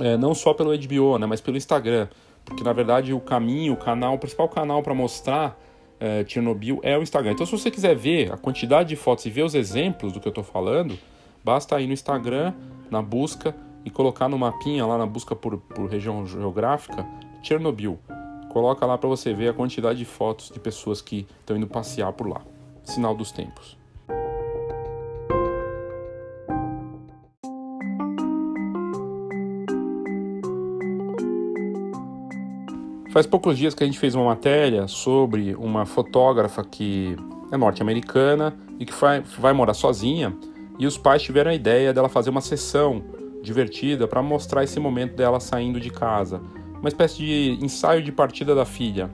[0.00, 2.08] é, não só pelo HBO, né, mas pelo Instagram,
[2.44, 5.58] porque na verdade o caminho, o canal, o principal canal para mostrar
[6.00, 7.32] é, Chernobyl é o Instagram.
[7.32, 10.26] Então, se você quiser ver a quantidade de fotos e ver os exemplos do que
[10.26, 10.98] eu estou falando,
[11.44, 12.52] basta ir no Instagram,
[12.90, 17.06] na busca e colocar no mapinha lá na busca por, por região geográfica
[17.42, 17.98] Chernobyl.
[18.52, 22.12] Coloca lá para você ver a quantidade de fotos de pessoas que estão indo passear
[22.12, 22.42] por lá.
[22.84, 23.78] Sinal dos tempos.
[33.10, 37.16] Faz poucos dias que a gente fez uma matéria sobre uma fotógrafa que
[37.50, 40.36] é norte-americana e que vai, vai morar sozinha
[40.78, 43.02] e os pais tiveram a ideia dela fazer uma sessão
[43.42, 46.40] divertida para mostrar esse momento dela saindo de casa
[46.82, 49.08] uma espécie de ensaio de partida da filha.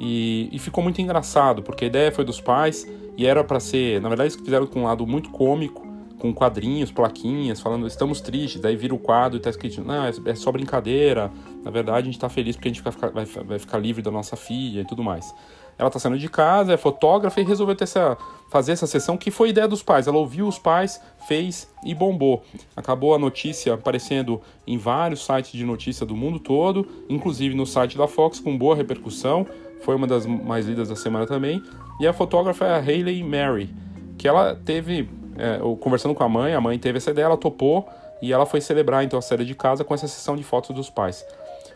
[0.00, 4.00] E, e ficou muito engraçado, porque a ideia foi dos pais e era para ser,
[4.00, 5.86] na verdade, eles fizeram com um lado muito cômico,
[6.18, 10.12] com quadrinhos, plaquinhas, falando estamos tristes, daí vira o quadro e tá escrito, não, é,
[10.26, 11.30] é só brincadeira,
[11.64, 14.10] na verdade a gente tá feliz porque a gente vai, vai, vai ficar livre da
[14.10, 15.34] nossa filha e tudo mais.
[15.80, 18.14] Ela está saindo de casa, é fotógrafa e resolveu ter essa,
[18.50, 20.06] fazer essa sessão que foi ideia dos pais.
[20.06, 22.44] Ela ouviu os pais, fez e bombou.
[22.76, 27.96] Acabou a notícia aparecendo em vários sites de notícia do mundo todo, inclusive no site
[27.96, 29.46] da Fox, com boa repercussão.
[29.80, 31.62] Foi uma das mais lidas da semana também.
[31.98, 33.74] E a fotógrafa é a Hayley Mary,
[34.18, 37.88] que ela teve, é, conversando com a mãe, a mãe teve essa ideia, ela topou
[38.20, 40.90] e ela foi celebrar então a série de casa com essa sessão de fotos dos
[40.90, 41.24] pais.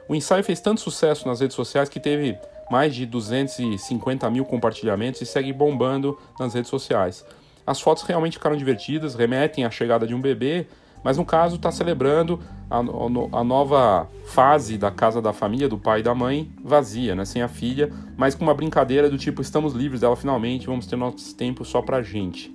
[0.07, 2.39] O ensaio fez tanto sucesso nas redes sociais que teve
[2.71, 7.25] mais de 250 mil compartilhamentos e segue bombando nas redes sociais.
[7.67, 10.67] As fotos realmente ficaram divertidas, remetem à chegada de um bebê,
[11.03, 16.01] mas no caso está celebrando a, a, nova fase da casa da família, do pai
[16.01, 19.75] e da mãe, vazia, né, sem a filha, mas com uma brincadeira do tipo: estamos
[19.75, 22.55] livres dela finalmente, vamos ter nosso tempo só pra gente.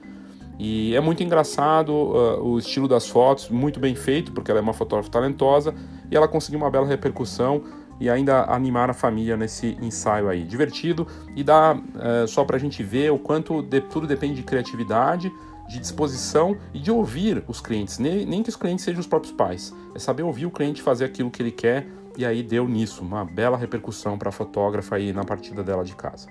[0.60, 4.64] E é muito engraçado uh, o estilo das fotos, muito bem feito, porque ela é
[4.64, 5.74] uma fotógrafa talentosa
[6.12, 7.64] e ela conseguiu uma bela repercussão
[8.00, 10.44] e ainda animar a família nesse ensaio aí.
[10.44, 14.44] Divertido e dá é, só para a gente ver o quanto de, tudo depende de
[14.44, 15.32] criatividade,
[15.68, 18.00] de disposição e de ouvir os clientes.
[18.00, 19.74] Nem, nem que os clientes sejam os próprios pais.
[19.94, 23.24] É saber ouvir o cliente fazer aquilo que ele quer e aí deu nisso uma
[23.24, 26.28] bela repercussão para a fotógrafa aí na partida dela de casa.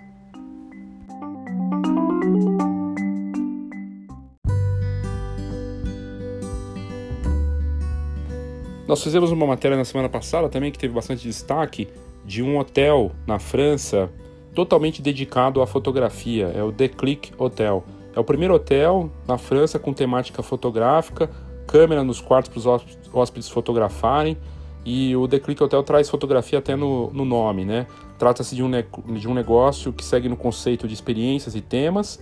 [8.89, 11.89] Nós fizemos uma matéria na semana passada também que teve bastante destaque
[12.25, 14.11] de um hotel na França
[14.55, 16.51] totalmente dedicado à fotografia.
[16.55, 17.85] É o The Click Hotel.
[18.17, 21.31] É o primeiro hotel na França com temática fotográfica,
[21.67, 24.39] câmera nos quartos para os hóspedes fotografarem.
[24.87, 27.87] E o The Click Hotel traz fotografia até no, no nome, né?
[28.19, 32.19] Trata-se de, um de um negócio que segue no conceito de experiências e temas.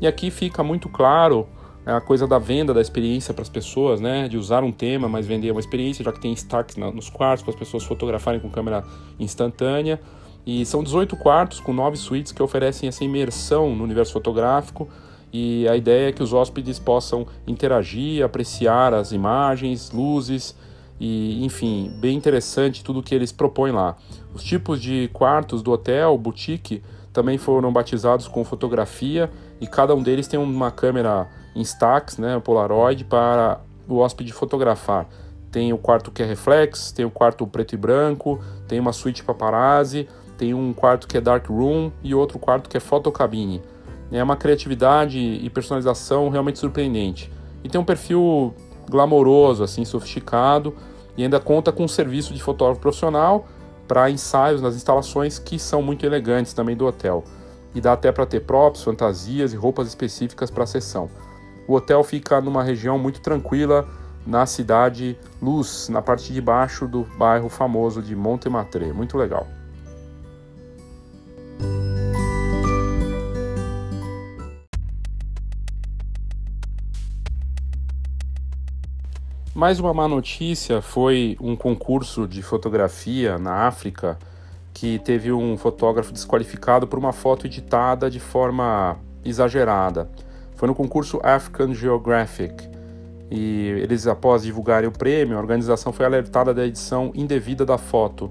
[0.00, 1.48] E aqui fica muito claro
[1.92, 4.28] a coisa da venda da experiência para as pessoas, né?
[4.28, 7.52] De usar um tema, mas vender uma experiência, já que tem destaques nos quartos para
[7.52, 8.84] as pessoas fotografarem com câmera
[9.18, 10.00] instantânea.
[10.46, 14.88] E são 18 quartos com 9 suítes que oferecem essa imersão no universo fotográfico.
[15.32, 20.56] E a ideia é que os hóspedes possam interagir, apreciar as imagens, luzes
[21.00, 23.96] e, enfim, bem interessante tudo que eles propõem lá.
[24.32, 30.02] Os tipos de quartos do hotel, boutique, também foram batizados com fotografia e cada um
[30.02, 35.06] deles tem uma câmera Instax, né, Polaroid, para o hóspede fotografar.
[35.50, 39.22] Tem o quarto que é reflex, tem o quarto preto e branco, tem uma suíte
[39.22, 43.62] paparazzi, tem um quarto que é dark room e outro quarto que é fotocabine.
[44.10, 47.30] É uma criatividade e personalização realmente surpreendente.
[47.62, 48.54] E tem um perfil
[48.88, 50.74] glamouroso, assim, sofisticado,
[51.16, 53.46] e ainda conta com um serviço de fotógrafo profissional
[53.86, 57.24] para ensaios nas instalações que são muito elegantes também do hotel.
[57.74, 61.08] E dá até para ter props, fantasias e roupas específicas para a sessão.
[61.66, 63.88] O hotel fica numa região muito tranquila
[64.26, 68.92] na cidade Luz, na parte de baixo do bairro famoso de Montmartre.
[68.92, 69.46] Muito legal.
[79.54, 84.18] Mais uma má notícia foi um concurso de fotografia na África
[84.72, 90.10] que teve um fotógrafo desqualificado por uma foto editada de forma exagerada.
[90.54, 92.68] Foi no concurso African Geographic.
[93.30, 98.30] E eles, após divulgarem o prêmio, a organização foi alertada da edição indevida da foto.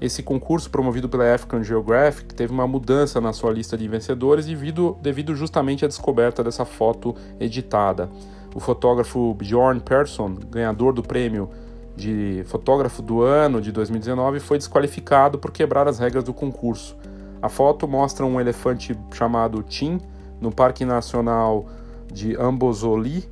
[0.00, 4.96] Esse concurso, promovido pela African Geographic, teve uma mudança na sua lista de vencedores devido,
[5.02, 8.08] devido justamente à descoberta dessa foto editada.
[8.54, 11.50] O fotógrafo Bjorn Persson, ganhador do prêmio
[11.96, 16.96] de fotógrafo do ano de 2019, foi desqualificado por quebrar as regras do concurso.
[17.42, 20.00] A foto mostra um elefante chamado Tim
[20.40, 21.66] no Parque Nacional
[22.12, 23.28] de Ambosoli,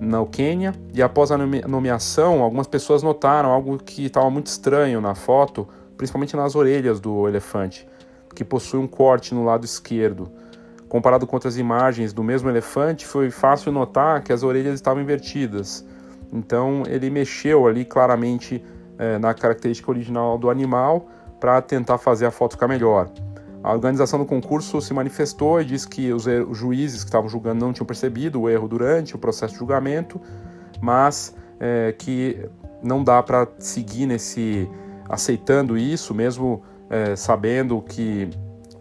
[0.00, 5.14] no Quênia, e após a nomeação, algumas pessoas notaram algo que estava muito estranho na
[5.14, 7.86] foto, principalmente nas orelhas do elefante,
[8.34, 10.30] que possui um corte no lado esquerdo.
[10.88, 15.84] Comparado com outras imagens do mesmo elefante, foi fácil notar que as orelhas estavam invertidas.
[16.32, 18.64] Então ele mexeu ali claramente
[18.98, 21.08] é, na característica original do animal
[21.38, 23.10] para tentar fazer a foto ficar melhor.
[23.62, 27.64] A organização do concurso se manifestou e disse que os, os juízes que estavam julgando
[27.64, 30.20] não tinham percebido o erro durante o processo de julgamento,
[30.80, 32.48] mas é, que
[32.82, 34.68] não dá para seguir nesse
[35.08, 38.30] aceitando isso, mesmo é, sabendo que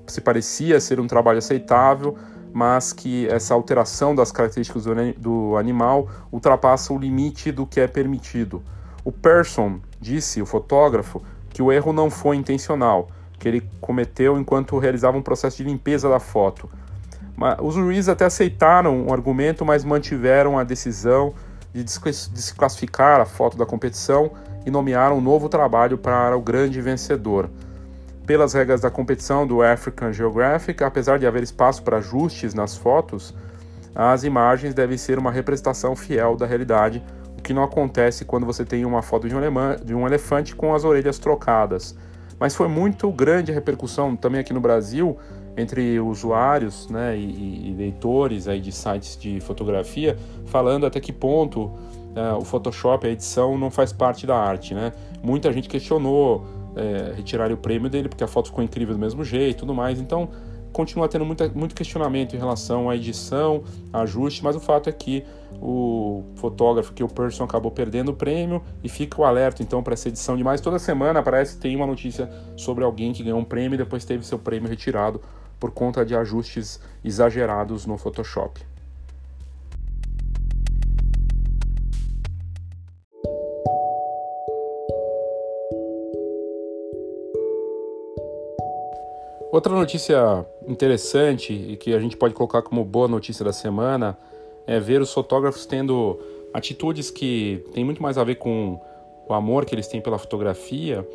[0.07, 2.15] se parecia ser um trabalho aceitável,
[2.53, 7.87] mas que essa alteração das características do, do animal ultrapassa o limite do que é
[7.87, 8.63] permitido.
[9.03, 13.07] O Person disse, o fotógrafo, que o erro não foi intencional
[13.39, 16.69] que ele cometeu enquanto realizava um processo de limpeza da foto.
[17.61, 21.33] Os juízes até aceitaram o argumento, mas mantiveram a decisão
[21.73, 24.31] de desclassificar a foto da competição
[24.65, 27.49] e nomearam um novo trabalho para o grande vencedor.
[28.25, 33.33] Pelas regras da competição do African Geographic, apesar de haver espaço para ajustes nas fotos,
[33.95, 37.03] as imagens devem ser uma representação fiel da realidade,
[37.37, 41.17] o que não acontece quando você tem uma foto de um elefante com as orelhas
[41.17, 41.95] trocadas.
[42.39, 45.17] Mas foi muito grande a repercussão também aqui no Brasil
[45.57, 51.63] entre usuários né, e, e leitores aí de sites de fotografia, falando até que ponto
[51.63, 54.73] uh, o Photoshop, a edição, não faz parte da arte.
[54.73, 54.93] Né?
[55.21, 59.23] Muita gente questionou é, retirar o prêmio dele, porque a foto ficou incrível do mesmo
[59.23, 59.99] jeito e tudo mais.
[59.99, 60.29] Então,
[60.71, 65.23] continua tendo muita, muito questionamento em relação à edição, ajuste, mas o fato é que
[65.61, 69.93] o fotógrafo, que o Person, acabou perdendo o prêmio e fica o alerta então para
[69.93, 70.61] essa edição de mais.
[70.61, 74.05] Toda semana parece que tem uma notícia sobre alguém que ganhou um prêmio e depois
[74.05, 75.21] teve seu prêmio retirado
[75.59, 78.61] por conta de ajustes exagerados no Photoshop.
[89.51, 94.17] Outra notícia interessante e que a gente pode colocar como boa notícia da semana
[94.67, 96.19] é ver os fotógrafos tendo
[96.53, 98.79] atitudes que têm muito mais a ver com
[99.27, 101.07] o amor que eles têm pela fotografia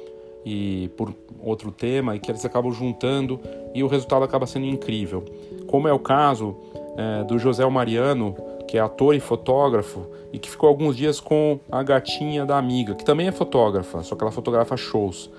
[0.44, 3.40] e por outro tema e que eles acabam juntando
[3.74, 5.24] e o resultado acaba sendo incrível.
[5.66, 6.56] Como é o caso
[6.96, 8.36] é, do José Mariano,
[8.68, 12.94] que é ator e fotógrafo e que ficou alguns dias com a gatinha da amiga,
[12.94, 15.30] que também é fotógrafa, só que ela fotografa shows.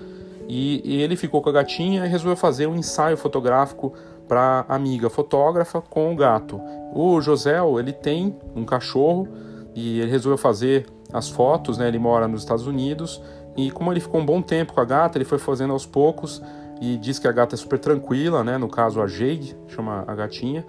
[0.48, 3.92] E, ele ficou com a gatinha e resolveu fazer um ensaio fotográfico
[4.28, 6.60] para amiga fotógrafa com o gato.
[6.92, 9.28] O José, ele tem um cachorro
[9.74, 11.88] e ele resolveu fazer as fotos, né?
[11.88, 13.22] Ele mora nos Estados Unidos
[13.56, 16.42] e como ele ficou um bom tempo com a gata, ele foi fazendo aos poucos
[16.80, 18.58] e diz que a gata é super tranquila, né?
[18.58, 20.64] No caso a Jade, chama a gatinha.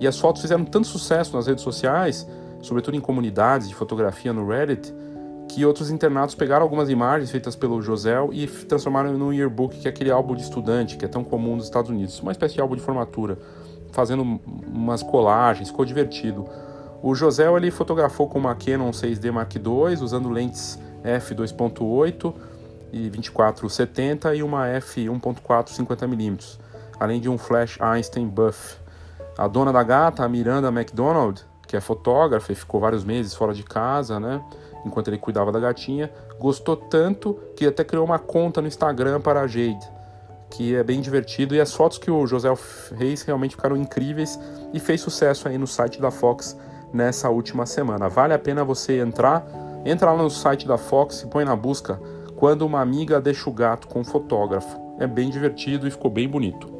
[0.00, 2.28] E as fotos fizeram tanto sucesso nas redes sociais,
[2.60, 4.92] sobretudo em comunidades de fotografia no Reddit,
[5.52, 9.90] que outros internatos pegaram algumas imagens feitas pelo Josel e transformaram no yearbook, que é
[9.90, 12.74] aquele álbum de estudante que é tão comum nos Estados Unidos, uma espécie de álbum
[12.74, 13.38] de formatura,
[13.92, 14.22] fazendo
[14.66, 16.46] umas colagens, ficou divertido.
[17.02, 22.32] O Josel ele fotografou com uma Canon 6D Mark II, usando lentes f2.8
[22.90, 26.58] e 2470 e uma f1.4 50mm,
[26.98, 28.76] além de um flash Einstein Buff.
[29.36, 33.52] A dona da gata, a Miranda McDonald, que é fotógrafa e ficou vários meses fora
[33.52, 34.42] de casa, né?
[34.84, 39.40] Enquanto ele cuidava da gatinha, gostou tanto que até criou uma conta no Instagram para
[39.40, 39.88] a Jade,
[40.50, 44.38] que é bem divertido e as fotos que o José fez realmente ficaram incríveis
[44.72, 46.56] e fez sucesso aí no site da Fox
[46.92, 48.08] nessa última semana.
[48.08, 49.46] Vale a pena você entrar,
[49.84, 52.00] entra lá no site da Fox e põe na busca
[52.36, 54.80] quando uma amiga deixa o gato com um fotógrafo.
[54.98, 56.71] É bem divertido e ficou bem bonito.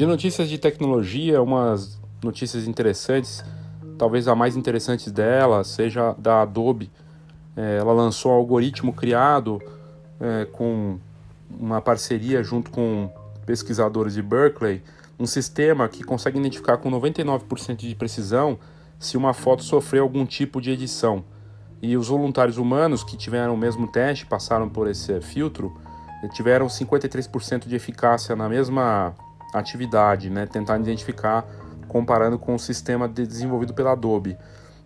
[0.00, 3.44] De notícias de tecnologia, umas notícias interessantes,
[3.98, 6.90] talvez a mais interessante dela seja da Adobe.
[7.54, 9.60] É, ela lançou um algoritmo criado
[10.18, 10.98] é, com
[11.50, 13.12] uma parceria junto com
[13.44, 14.82] pesquisadores de Berkeley,
[15.18, 18.58] um sistema que consegue identificar com 99% de precisão
[18.98, 21.22] se uma foto sofreu algum tipo de edição.
[21.82, 25.78] E os voluntários humanos que tiveram o mesmo teste, passaram por esse filtro,
[26.32, 29.14] tiveram 53% de eficácia na mesma
[29.52, 30.46] atividade, né?
[30.46, 31.46] Tentando identificar
[31.88, 34.38] comparando com o sistema desenvolvido pela Adobe.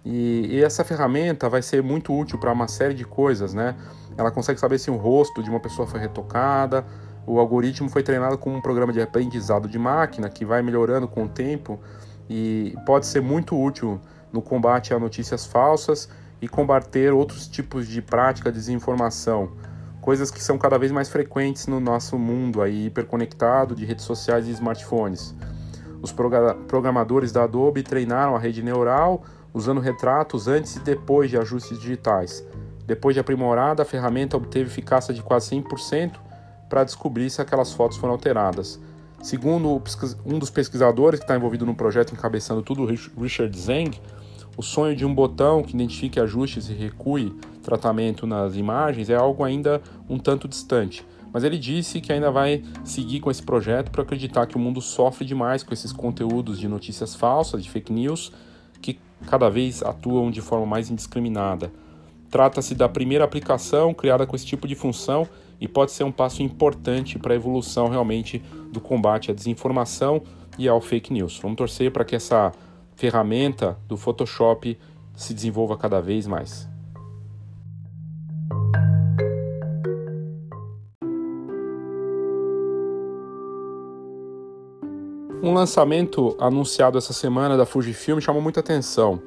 [0.05, 3.77] E, e essa ferramenta vai ser muito útil para uma série de coisas, né?
[4.17, 6.85] Ela consegue saber se o rosto de uma pessoa foi retocada,
[7.27, 11.25] o algoritmo foi treinado com um programa de aprendizado de máquina que vai melhorando com
[11.25, 11.81] o tempo
[12.29, 14.01] e pode ser muito útil
[14.33, 16.09] no combate a notícias falsas
[16.41, 19.53] e combater outros tipos de prática de desinformação,
[20.05, 24.47] coisas que são cada vez mais frequentes no nosso mundo aí hiperconectado de redes sociais
[24.47, 25.35] e smartphones.
[26.03, 29.25] Os programadores da Adobe treinaram a rede neural
[29.55, 32.45] usando retratos antes e depois de ajustes digitais.
[32.87, 36.17] Depois de aprimorada, a ferramenta obteve eficácia de quase 100%
[36.69, 38.79] para descobrir se aquelas fotos foram alteradas.
[39.23, 39.83] Segundo
[40.27, 43.99] um dos pesquisadores que está envolvido no projeto encabeçando tudo, Richard Zeng,
[44.55, 47.35] o sonho de um botão que identifique ajustes e recue
[47.65, 51.05] tratamento nas imagens é algo ainda um tanto distante.
[51.33, 54.81] Mas ele disse que ainda vai seguir com esse projeto para acreditar que o mundo
[54.81, 58.33] sofre demais com esses conteúdos de notícias falsas, de fake news,
[58.81, 61.73] que cada vez atuam de forma mais indiscriminada.
[62.31, 65.27] Trata-se da primeira aplicação criada com esse tipo de função
[65.61, 68.43] e pode ser um passo importante para a evolução realmente
[68.73, 70.23] do combate à desinformação
[70.59, 71.39] e ao fake news.
[71.41, 72.53] Vamos torcer para que essa
[72.95, 74.79] ferramenta do Photoshop
[75.17, 76.74] se desenvolva cada vez mais.
[85.45, 89.21] Um lançamento anunciado essa semana da Fujifilm chamou muita atenção.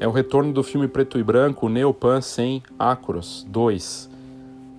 [0.00, 4.10] É o retorno do filme preto e branco Neopan 100 Acros 2.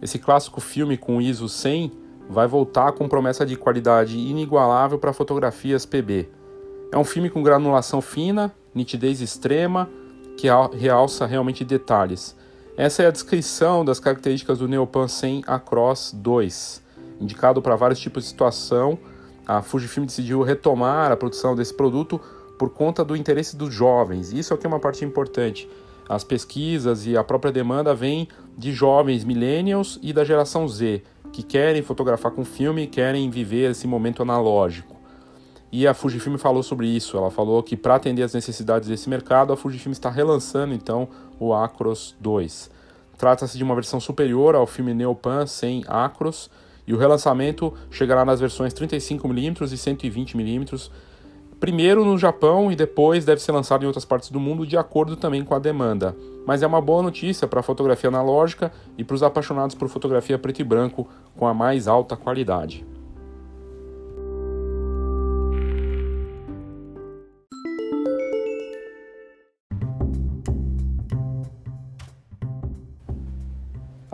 [0.01, 1.93] Esse clássico filme com ISO 100
[2.29, 6.27] vai voltar com promessa de qualidade inigualável para fotografias PB.
[6.91, 9.89] É um filme com granulação fina, nitidez extrema,
[10.35, 12.35] que realça realmente detalhes.
[12.75, 16.83] Essa é a descrição das características do Neopan 100 Across 2,
[17.21, 18.99] indicado para vários tipos de situação
[19.45, 22.19] a Fujifilm decidiu retomar a produção desse produto
[22.57, 24.31] por conta do interesse dos jovens.
[24.31, 25.67] Isso aqui é uma parte importante.
[26.07, 28.27] As pesquisas e a própria demanda vêm
[28.57, 33.71] de jovens millennials e da geração Z, que querem fotografar com filme e querem viver
[33.71, 34.95] esse momento analógico.
[35.71, 37.15] E a Fujifilm falou sobre isso.
[37.15, 41.07] Ela falou que para atender as necessidades desse mercado, a Fujifilm está relançando então
[41.39, 42.69] o Acros 2.
[43.17, 46.49] Trata-se de uma versão superior ao filme Neopan sem Acros,
[46.91, 50.91] e o relançamento chegará nas versões 35mm e 120mm,
[51.57, 55.15] primeiro no Japão e depois deve ser lançado em outras partes do mundo de acordo
[55.15, 56.13] também com a demanda.
[56.45, 60.37] Mas é uma boa notícia para a fotografia analógica e para os apaixonados por fotografia
[60.37, 62.85] preto e branco com a mais alta qualidade.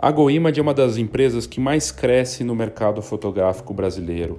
[0.00, 4.38] A GoImage é uma das empresas que mais cresce no mercado fotográfico brasileiro.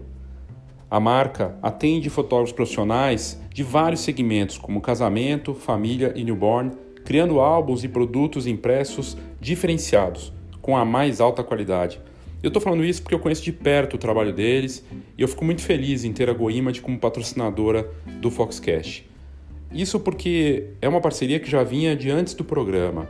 [0.89, 6.71] A marca atende fotógrafos profissionais de vários segmentos, como casamento, família e newborn,
[7.03, 10.31] criando álbuns e produtos impressos diferenciados,
[10.61, 11.99] com a mais alta qualidade.
[12.41, 14.81] Eu estou falando isso porque eu conheço de perto o trabalho deles
[15.17, 17.85] e eu fico muito feliz em ter a GoImage como patrocinadora
[18.21, 19.05] do Foxcast.
[19.73, 23.09] Isso porque é uma parceria que já vinha de antes do programa.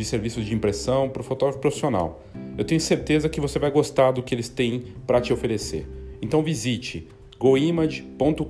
[0.00, 2.24] de serviços de impressão para o fotógrafo profissional.
[2.56, 5.86] Eu tenho certeza que você vai gostar do que eles têm para te oferecer.
[6.22, 7.06] Então visite
[7.38, 8.44] goimage.com.br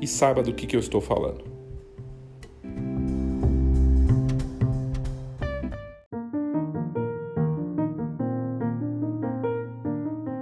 [0.00, 1.44] e saiba do que, que eu estou falando.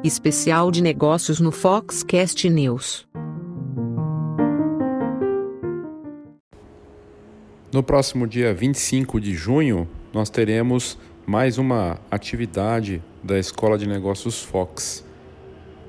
[0.03, 3.12] Especial de negócios no Foxcast News.
[7.73, 14.43] No próximo dia 25 de junho, nós teremos mais uma atividade da Escola de Negócios
[14.43, 15.03] Fox.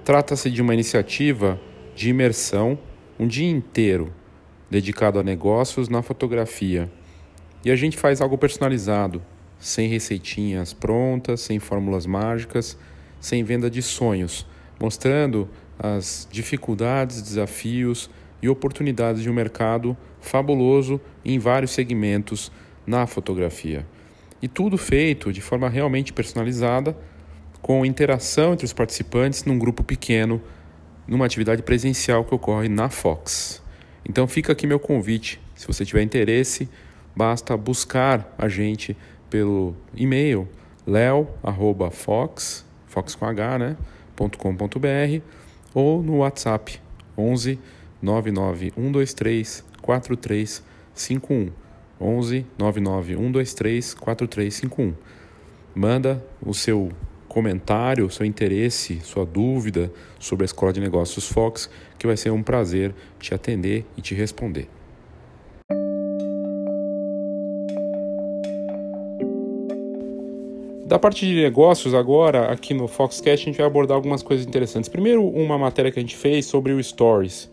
[0.05, 1.59] Trata-se de uma iniciativa
[1.93, 2.79] de imersão,
[3.19, 4.13] um dia inteiro
[4.71, 6.89] dedicado a negócios na fotografia.
[7.65, 9.21] E a gente faz algo personalizado,
[9.59, 12.77] sem receitinhas prontas, sem fórmulas mágicas,
[13.19, 14.47] sem venda de sonhos,
[14.79, 18.09] mostrando as dificuldades, desafios
[18.41, 22.51] e oportunidades de um mercado fabuloso em vários segmentos
[22.87, 23.85] na fotografia.
[24.41, 26.97] E tudo feito de forma realmente personalizada,
[27.61, 30.41] com interação entre os participantes num grupo pequeno,
[31.07, 33.61] numa atividade presencial que ocorre na Fox.
[34.07, 35.39] Então fica aqui meu convite.
[35.55, 36.67] Se você tiver interesse,
[37.15, 38.97] basta buscar a gente
[39.29, 40.47] pelo e-mail
[40.85, 43.77] leo@fox, fox com h, né,
[44.15, 45.21] .com.br
[45.73, 46.79] ou no WhatsApp
[47.17, 47.59] 11
[48.01, 51.51] 99 123 4351
[52.01, 54.93] 11 99 123 4351.
[55.75, 56.89] Manda o seu
[57.27, 62.43] comentário, seu interesse, sua dúvida sobre a Escola de Negócios Fox, que vai ser um
[62.43, 64.67] prazer te atender e te responder.
[70.85, 74.87] Da parte de negócios, agora, aqui no Foxcast, a gente vai abordar algumas coisas interessantes.
[74.87, 77.49] Primeiro, uma matéria que a gente fez sobre o Stories,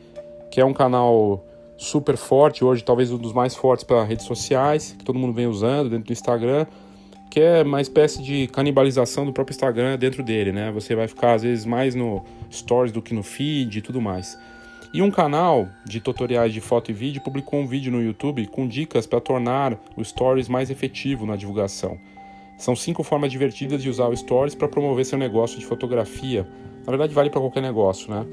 [0.50, 1.42] que é um canal
[1.80, 5.46] super forte, hoje talvez um dos mais fortes para redes sociais, que todo mundo vem
[5.46, 6.66] usando dentro do Instagram
[7.30, 10.72] que é uma espécie de canibalização do próprio Instagram dentro dele, né?
[10.72, 14.36] Você vai ficar às vezes mais no stories do que no feed e tudo mais.
[14.92, 18.66] E um canal de tutoriais de foto e vídeo publicou um vídeo no YouTube com
[18.66, 21.96] dicas para tornar o stories mais efetivo na divulgação.
[22.58, 26.44] São cinco formas divertidas de usar o stories para promover seu negócio de fotografia.
[26.84, 28.26] Na verdade, vale para qualquer negócio, né?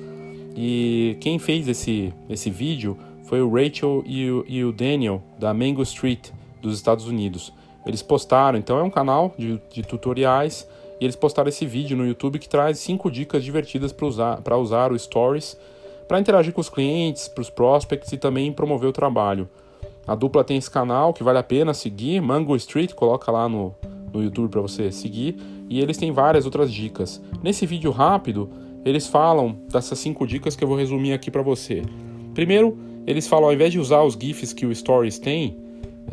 [0.55, 5.53] E quem fez esse, esse vídeo foi o Rachel e o, e o Daniel da
[5.53, 6.29] Mango Street
[6.61, 7.53] dos Estados Unidos.
[7.85, 10.67] Eles postaram, então é um canal de, de tutoriais
[10.99, 14.91] e eles postaram esse vídeo no YouTube que traz cinco dicas divertidas para usar, usar
[14.91, 15.57] o Stories,
[16.07, 19.47] para interagir com os clientes, para os prospects e também promover o trabalho.
[20.07, 23.75] A dupla tem esse canal que vale a pena seguir, Mango Street, coloca lá no,
[24.13, 25.35] no YouTube para você seguir,
[25.69, 27.21] e eles têm várias outras dicas.
[27.43, 28.49] Nesse vídeo rápido,
[28.85, 31.83] eles falam dessas cinco dicas que eu vou resumir aqui para você.
[32.33, 35.57] Primeiro, eles falam ao invés de usar os GIFs que o Stories tem,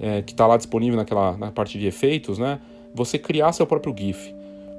[0.00, 2.60] é, que está lá disponível naquela na parte de efeitos, né?
[2.94, 4.32] Você criar seu próprio GIF.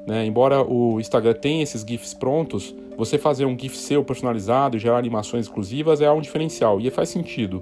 [0.07, 0.26] Né?
[0.26, 4.97] Embora o Instagram tenha esses GIFs prontos, você fazer um GIF seu personalizado e gerar
[4.97, 7.61] animações exclusivas é um diferencial e faz sentido.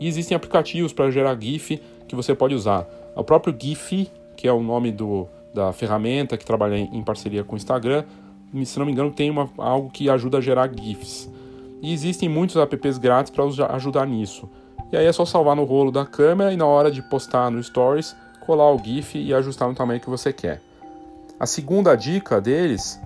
[0.00, 2.88] E existem aplicativos para gerar GIF que você pode usar.
[3.14, 7.54] O próprio GIF, que é o nome do, da ferramenta que trabalha em parceria com
[7.54, 8.04] o Instagram,
[8.64, 11.30] se não me engano, tem uma, algo que ajuda a gerar GIFs.
[11.82, 14.48] E existem muitos apps grátis para ajudar nisso.
[14.92, 17.60] E aí é só salvar no rolo da câmera e na hora de postar no
[17.60, 18.14] Stories,
[18.46, 20.62] colar o GIF e ajustar no tamanho que você quer.
[21.40, 23.00] A segunda dica deles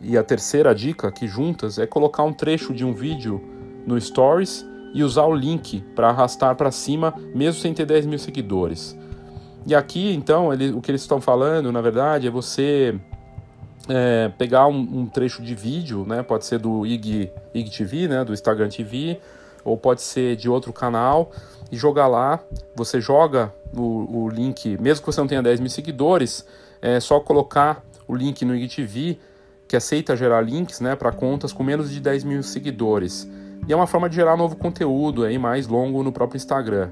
[0.00, 3.38] e a terceira dica aqui juntas é colocar um trecho de um vídeo
[3.86, 4.64] no Stories
[4.94, 8.96] e usar o link para arrastar para cima, mesmo sem ter 10 mil seguidores.
[9.66, 12.98] E aqui, então, ele, o que eles estão falando, na verdade, é você
[13.88, 16.22] é, pegar um, um, trecho de vídeo, né?
[16.22, 18.24] Pode ser do IG, IGTV, né?
[18.24, 19.20] Do Instagram TV,
[19.64, 21.32] ou pode ser de outro canal,
[21.70, 22.40] e jogar lá.
[22.74, 26.46] Você joga o, o link, mesmo que você não tenha 10 mil seguidores,
[26.80, 29.18] é só colocar o link no IGTV,
[29.68, 33.28] que aceita gerar links né, para contas com menos de 10 mil seguidores.
[33.66, 36.90] E é uma forma de gerar novo conteúdo aí mais longo no próprio Instagram.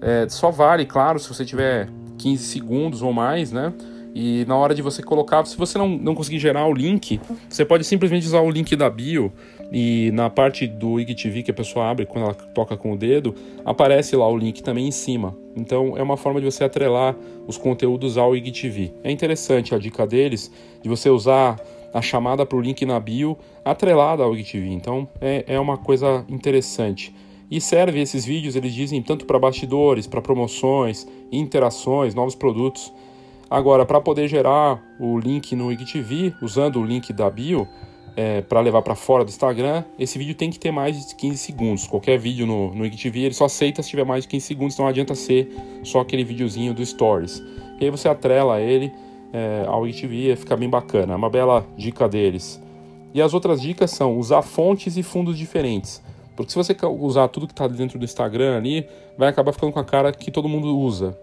[0.00, 3.72] É, só vale, claro, se você tiver 15 segundos ou mais, né?
[4.14, 7.64] E na hora de você colocar, se você não, não conseguir gerar o link, você
[7.64, 9.32] pode simplesmente usar o link da bio
[9.72, 13.34] e na parte do IGTV que a pessoa abre quando ela toca com o dedo,
[13.64, 15.34] aparece lá o link também em cima.
[15.56, 18.92] Então é uma forma de você atrelar os conteúdos ao IGTV.
[19.02, 20.52] É interessante a dica deles
[20.82, 21.58] de você usar
[21.92, 24.68] a chamada para o link na bio atrelada ao IGTV.
[24.68, 27.14] Então é, é uma coisa interessante.
[27.50, 32.90] E serve esses vídeos, eles dizem, tanto para bastidores, para promoções, interações, novos produtos.
[33.52, 37.68] Agora, para poder gerar o link no IGTV, usando o link da bio,
[38.16, 41.36] é, para levar para fora do Instagram, esse vídeo tem que ter mais de 15
[41.36, 41.86] segundos.
[41.86, 44.86] Qualquer vídeo no, no IGTV ele só aceita se tiver mais de 15 segundos, não
[44.86, 47.42] adianta ser só aquele videozinho do Stories.
[47.78, 48.90] E aí você atrela ele
[49.34, 51.12] é, ao IGTV e fica bem bacana.
[51.12, 52.58] É uma bela dica deles.
[53.12, 56.02] E as outras dicas são usar fontes e fundos diferentes.
[56.34, 58.86] Porque se você usar tudo que está dentro do Instagram ali,
[59.18, 61.14] vai acabar ficando com a cara que todo mundo usa.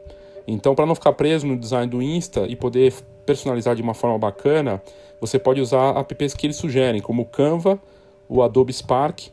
[0.52, 2.94] Então, para não ficar preso no design do Insta e poder
[3.26, 4.82] personalizar de uma forma bacana,
[5.22, 7.80] você pode usar apps que eles sugerem, como o Canva,
[8.28, 9.28] o Adobe Spark.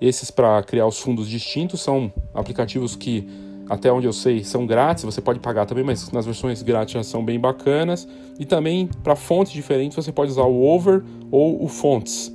[0.00, 3.28] Esses para criar os fundos distintos são aplicativos que,
[3.68, 5.04] até onde eu sei, são grátis.
[5.04, 8.08] Você pode pagar também, mas nas versões grátis já são bem bacanas.
[8.38, 12.34] E também para fontes diferentes você pode usar o Over ou o Fonts.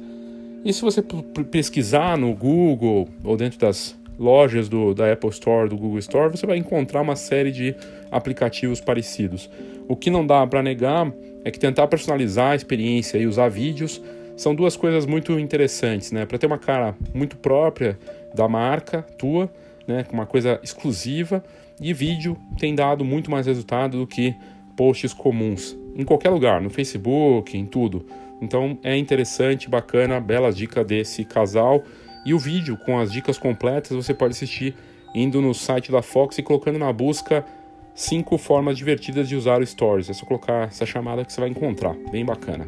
[0.63, 1.01] E se você
[1.49, 6.45] pesquisar no Google ou dentro das lojas do, da Apple Store, do Google Store, você
[6.45, 7.75] vai encontrar uma série de
[8.11, 9.49] aplicativos parecidos.
[9.87, 11.11] O que não dá para negar
[11.43, 13.99] é que tentar personalizar a experiência e usar vídeos
[14.37, 16.25] são duas coisas muito interessantes, né?
[16.25, 17.97] Para ter uma cara muito própria
[18.33, 19.51] da marca tua,
[19.87, 20.05] né?
[20.13, 21.43] Uma coisa exclusiva
[21.79, 24.35] e vídeo tem dado muito mais resultado do que
[24.77, 25.75] posts comuns.
[25.93, 28.05] em qualquer lugar, no Facebook, em tudo.
[28.41, 31.83] Então é interessante, bacana, bela dica desse casal.
[32.25, 34.75] E o vídeo com as dicas completas você pode assistir
[35.13, 37.45] indo no site da Fox e colocando na busca
[37.93, 40.09] cinco formas divertidas de usar o Stories.
[40.09, 41.95] É só colocar essa chamada que você vai encontrar.
[42.11, 42.67] Bem bacana.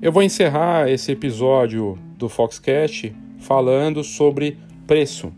[0.00, 5.32] Eu vou encerrar esse episódio do Foxcast falando sobre preço.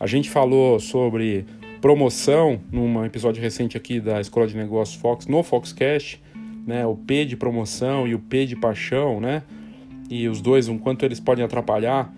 [0.00, 1.46] A gente falou sobre
[1.80, 6.20] promoção num episódio recente aqui da Escola de Negócios Fox no Foxcast,
[6.66, 6.84] né?
[6.84, 9.42] O P de promoção e o P de paixão, né?
[10.10, 12.12] E os dois, o quanto eles podem atrapalhar.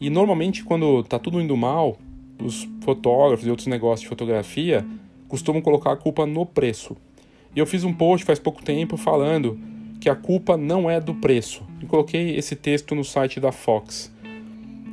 [0.00, 1.96] E normalmente quando tá tudo indo mal,
[2.42, 4.84] os fotógrafos e outros negócios de fotografia
[5.28, 6.96] costumam colocar a culpa no preço.
[7.54, 9.58] E eu fiz um post faz pouco tempo falando
[10.00, 11.62] que a culpa não é do preço.
[11.80, 14.12] E coloquei esse texto no site da Fox.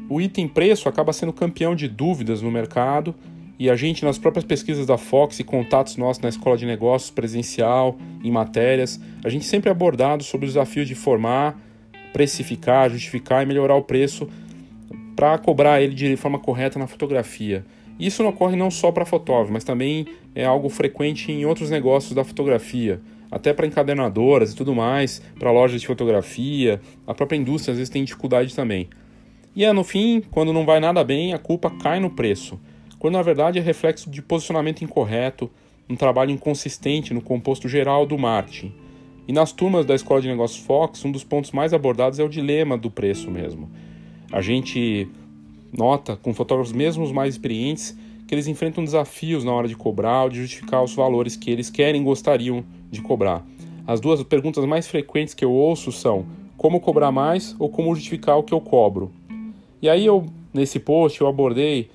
[0.08, 3.16] O item preço acaba sendo campeão de dúvidas no mercado
[3.62, 7.12] e a gente, nas próprias pesquisas da Fox e contatos nossos na escola de negócios
[7.12, 11.56] presencial, em matérias, a gente sempre é abordado sobre o desafio de formar,
[12.12, 14.28] precificar, justificar e melhorar o preço
[15.16, 17.64] para cobrar ele de forma correta na fotografia.
[18.00, 22.16] Isso não ocorre não só para fotógrafos, mas também é algo frequente em outros negócios
[22.16, 23.00] da fotografia
[23.30, 27.92] até para encadernadoras e tudo mais, para lojas de fotografia, a própria indústria às vezes
[27.92, 28.90] tem dificuldade também.
[29.56, 32.60] E é no fim, quando não vai nada bem, a culpa cai no preço,
[33.02, 35.50] quando na verdade é reflexo de posicionamento incorreto,
[35.90, 38.72] um trabalho inconsistente no composto geral do marketing.
[39.28, 42.30] E nas turmas da Escola de Negócios Fox, um dos pontos mais abordados é o
[42.30, 43.68] dilema do preço mesmo.
[44.32, 45.10] A gente
[45.76, 47.98] nota, com fotógrafos mesmo os mais experientes,
[48.28, 51.72] que eles enfrentam desafios na hora de cobrar ou de justificar os valores que eles
[51.72, 53.44] querem gostariam de cobrar.
[53.88, 56.24] As duas perguntas mais frequentes que eu ouço são
[56.56, 59.12] como cobrar mais ou como justificar o que eu cobro.
[59.82, 60.24] E aí eu
[60.54, 61.90] nesse post eu abordei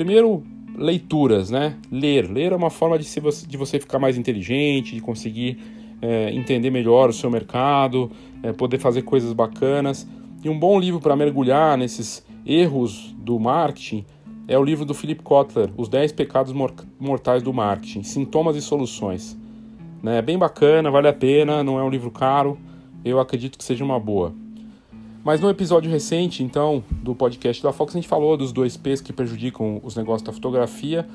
[0.00, 0.42] primeiro
[0.78, 1.76] leituras, né?
[1.92, 5.58] Ler, ler é uma forma de, se você, de você ficar mais inteligente, de conseguir
[6.00, 8.10] é, entender melhor o seu mercado,
[8.42, 10.08] é, poder fazer coisas bacanas.
[10.42, 14.06] E um bom livro para mergulhar nesses erros do marketing
[14.48, 16.54] é o livro do Philip Kotler, Os 10 Pecados
[16.98, 19.38] Mortais do Marketing, Sintomas e Soluções.
[20.02, 22.58] Né, é bem bacana, vale a pena, não é um livro caro,
[23.04, 24.34] eu acredito que seja uma boa.
[25.22, 29.02] Mas no episódio recente, então, do podcast da Fox, a gente falou dos dois P's
[29.02, 31.06] que prejudicam os negócios da fotografia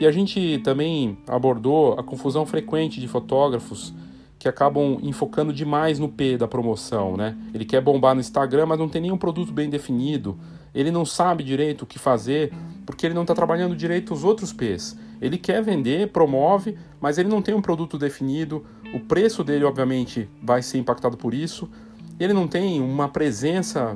[0.00, 3.94] e a gente também abordou a confusão frequente de fotógrafos
[4.36, 7.36] que acabam enfocando demais no P da promoção, né?
[7.54, 10.36] Ele quer bombar no Instagram, mas não tem nenhum produto bem definido.
[10.74, 12.52] Ele não sabe direito o que fazer,
[12.84, 14.98] porque ele não está trabalhando direito os outros P's.
[15.22, 18.66] Ele quer vender, promove, mas ele não tem um produto definido.
[18.92, 21.70] O preço dele, obviamente, vai ser impactado por isso.
[22.18, 23.94] Ele não tem uma presença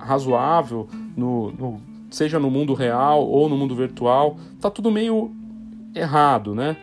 [0.00, 4.36] razoável, no, no seja no mundo real ou no mundo virtual.
[4.60, 5.30] Tá tudo meio
[5.94, 6.76] errado, né?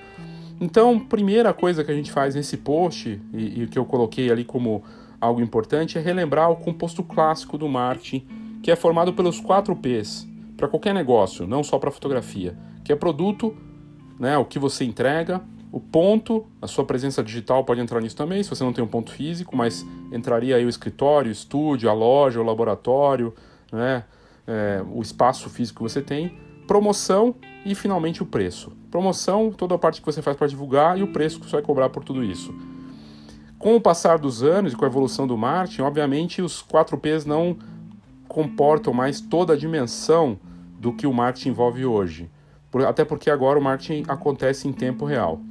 [0.59, 4.43] Então, primeira coisa que a gente faz nesse post, e, e que eu coloquei ali
[4.43, 4.83] como
[5.21, 8.25] algo importante, é relembrar o composto clássico do marketing,
[8.63, 12.95] que é formado pelos quatro P's, para qualquer negócio, não só para fotografia, que é
[12.95, 13.55] produto,
[14.19, 15.41] né, o que você entrega,
[15.71, 18.87] o ponto, a sua presença digital pode entrar nisso também, se você não tem um
[18.87, 23.33] ponto físico, mas entraria aí o escritório, o estúdio, a loja, o laboratório,
[23.71, 24.05] né,
[24.47, 28.71] é, o espaço físico que você tem, promoção e finalmente o preço.
[28.89, 31.61] Promoção, toda a parte que você faz para divulgar e o preço que você vai
[31.61, 32.53] cobrar por tudo isso.
[33.59, 37.25] Com o passar dos anos e com a evolução do marketing, obviamente os 4 Ps
[37.25, 37.57] não
[38.27, 40.39] comportam mais toda a dimensão
[40.79, 42.29] do que o marketing envolve hoje.
[42.87, 45.41] Até porque agora o marketing acontece em tempo real.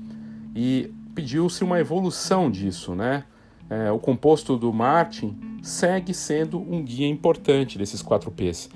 [0.57, 3.24] E pediu-se uma evolução disso, né?
[3.70, 8.70] É, o composto do marketing segue sendo um guia importante desses 4 Ps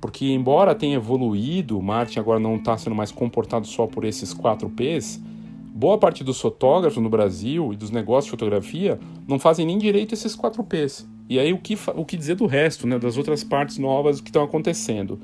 [0.00, 4.32] porque, embora tenha evoluído, o marketing agora não está sendo mais comportado só por esses
[4.32, 5.20] 4 Ps,
[5.74, 10.14] boa parte dos fotógrafos no Brasil e dos negócios de fotografia não fazem nem direito
[10.14, 11.08] esses 4 Ps.
[11.28, 14.28] E aí o que, o que dizer do resto, né, das outras partes novas que
[14.28, 15.18] estão acontecendo?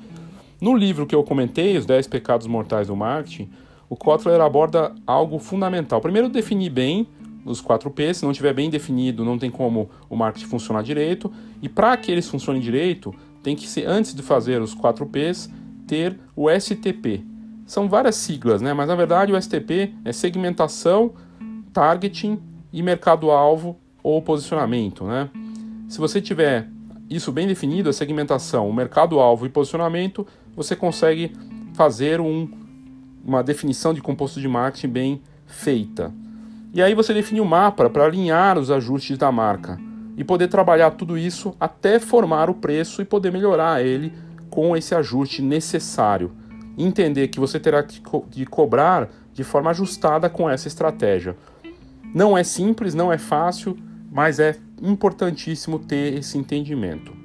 [0.60, 3.50] No livro que eu comentei, Os 10 Pecados Mortais do Marketing,
[3.92, 6.00] o Kotler aborda algo fundamental.
[6.00, 7.06] Primeiro, definir bem
[7.44, 8.16] os 4 Ps.
[8.16, 11.30] Se não estiver bem definido, não tem como o marketing funcionar direito.
[11.60, 15.50] E para que eles funcionem direito, tem que ser, antes de fazer os 4 Ps,
[15.86, 17.22] ter o STP.
[17.66, 18.72] São várias siglas, né?
[18.72, 21.12] mas na verdade o STP é segmentação,
[21.70, 22.40] targeting
[22.72, 25.04] e mercado-alvo ou posicionamento.
[25.04, 25.28] Né?
[25.86, 26.66] Se você tiver
[27.10, 30.26] isso bem definido, a segmentação, o mercado-alvo e posicionamento,
[30.56, 31.30] você consegue
[31.74, 32.61] fazer um,
[33.24, 36.12] uma definição de composto de marketing bem feita.
[36.72, 39.78] E aí você define o um mapa para alinhar os ajustes da marca.
[40.14, 44.12] e poder trabalhar tudo isso até formar o preço e poder melhorar ele
[44.50, 46.32] com esse ajuste necessário.
[46.76, 51.34] Entender que você terá que, co de cobrar de forma ajustada com essa estratégia.
[52.14, 53.76] Não é simples, não é fácil,
[54.10, 57.21] mas é importantíssimo ter esse entendimento.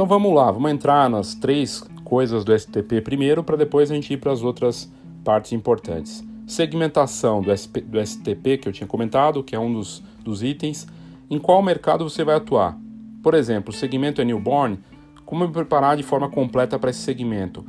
[0.00, 4.14] Então vamos lá, vamos entrar nas três coisas do STP primeiro, para depois a gente
[4.14, 4.90] ir para as outras
[5.22, 6.24] partes importantes.
[6.46, 10.86] Segmentação do, SP, do STP, que eu tinha comentado, que é um dos, dos itens.
[11.28, 12.78] Em qual mercado você vai atuar?
[13.22, 14.78] Por exemplo, o segmento é newborn,
[15.26, 17.62] como me preparar de forma completa para esse segmento?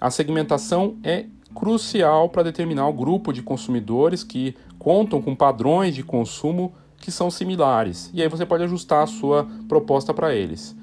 [0.00, 6.02] A segmentação é crucial para determinar o grupo de consumidores que contam com padrões de
[6.02, 10.74] consumo que são similares, e aí você pode ajustar a sua proposta para eles.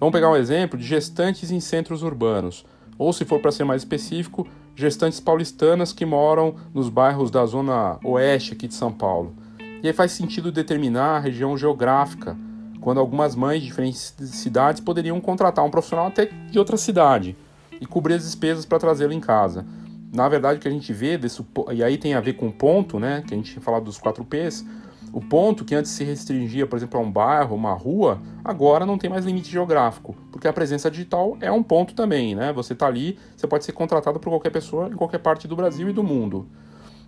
[0.00, 2.64] Vamos pegar um exemplo de gestantes em centros urbanos,
[2.96, 7.98] ou se for para ser mais específico, gestantes paulistanas que moram nos bairros da zona
[8.02, 9.34] oeste aqui de São Paulo.
[9.82, 12.34] E aí faz sentido determinar a região geográfica,
[12.80, 17.36] quando algumas mães de diferentes cidades poderiam contratar um profissional até de outra cidade
[17.78, 19.66] e cobrir as despesas para trazê-lo em casa.
[20.14, 21.44] Na verdade, o que a gente vê, desse,
[21.74, 23.98] e aí tem a ver com o ponto, né, que a gente tinha falado dos
[23.98, 24.64] 4 Ps,
[25.12, 28.96] o ponto que antes se restringia, por exemplo, a um bairro, uma rua, agora não
[28.96, 32.52] tem mais limite geográfico, porque a presença digital é um ponto também, né?
[32.52, 35.88] Você está ali, você pode ser contratado por qualquer pessoa em qualquer parte do Brasil
[35.88, 36.48] e do mundo.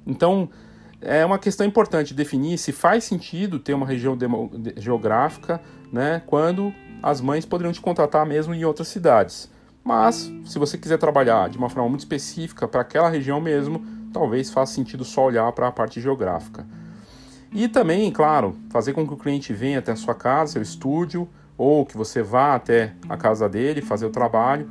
[0.07, 0.49] Então,
[1.01, 4.19] é uma questão importante definir se faz sentido ter uma região
[4.77, 5.61] geográfica,
[5.93, 6.23] né?
[6.27, 6.73] Quando
[7.03, 9.51] as mães poderiam te contratar mesmo em outras cidades.
[9.85, 14.51] Mas, se você quiser trabalhar de uma forma muito específica para aquela região mesmo, talvez
[14.51, 16.65] faça sentido só olhar para a parte geográfica.
[17.53, 21.29] E também, claro, fazer com que o cliente venha até a sua casa, seu estúdio,
[21.57, 24.69] ou que você vá até a casa dele fazer o trabalho.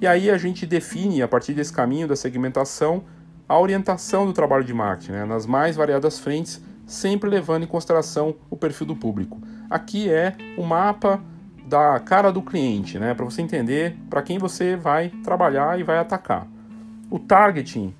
[0.00, 3.04] E aí a gente define, a partir desse caminho da segmentação,
[3.46, 5.24] a orientação do trabalho de marketing, né?
[5.26, 9.38] nas mais variadas frentes, sempre levando em consideração o perfil do público.
[9.68, 11.20] Aqui é o mapa
[11.66, 13.12] da cara do cliente, né?
[13.12, 16.46] para você entender para quem você vai trabalhar e vai atacar.
[17.10, 17.94] O targeting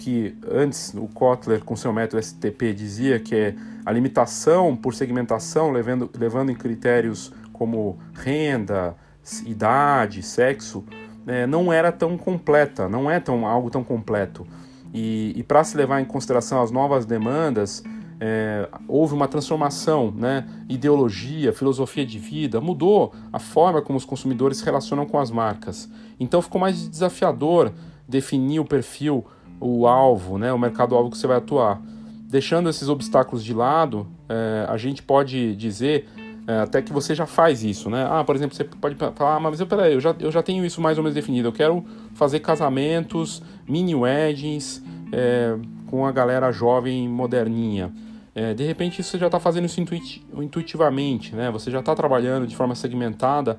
[0.00, 5.70] que antes o Kotler, com seu método STP, dizia que é a limitação por segmentação,
[5.70, 8.96] levando, levando em critérios como renda,
[9.44, 10.82] idade, sexo,
[11.26, 14.46] é, não era tão completa, não é tão algo tão completo.
[14.94, 17.84] E, e para se levar em consideração as novas demandas,
[18.18, 20.48] é, houve uma transformação, né?
[20.66, 25.90] ideologia, filosofia de vida, mudou a forma como os consumidores se relacionam com as marcas.
[26.18, 27.70] Então ficou mais desafiador
[28.08, 29.26] definir o perfil
[29.60, 31.80] o alvo, né, o mercado-alvo que você vai atuar.
[32.28, 36.08] Deixando esses obstáculos de lado, é, a gente pode dizer
[36.46, 38.06] é, até que você já faz isso, né?
[38.10, 40.64] Ah, por exemplo, você pode falar, ah, mas eu, peraí, eu já, eu já tenho
[40.64, 41.48] isso mais ou menos definido.
[41.48, 41.84] Eu quero
[42.14, 44.82] fazer casamentos, mini weddings
[45.12, 45.56] é,
[45.86, 47.92] com a galera jovem moderninha.
[48.34, 51.50] É, de repente você já está fazendo isso intuit intuitivamente, né?
[51.50, 53.58] Você já está trabalhando de forma segmentada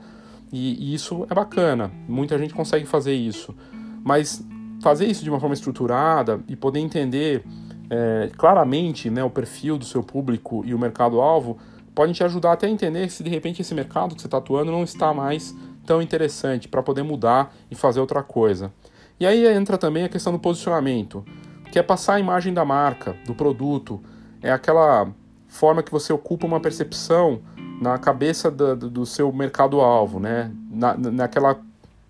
[0.52, 1.92] e, e, isso é bacana.
[2.08, 3.56] Muita gente consegue fazer isso,
[4.04, 4.46] mas
[4.82, 7.44] fazer isso de uma forma estruturada e poder entender
[7.90, 11.58] é, claramente né, o perfil do seu público e o mercado-alvo
[11.94, 14.72] pode te ajudar até a entender se de repente esse mercado que você está atuando
[14.72, 15.56] não está mais
[15.86, 18.72] tão interessante para poder mudar e fazer outra coisa.
[19.20, 21.24] E aí entra também a questão do posicionamento,
[21.72, 24.02] que é passar a imagem da marca, do produto,
[24.42, 25.10] é aquela
[25.48, 27.42] forma que você ocupa uma percepção
[27.82, 30.52] na cabeça do, do seu mercado-alvo, né?
[30.70, 31.60] Na, naquela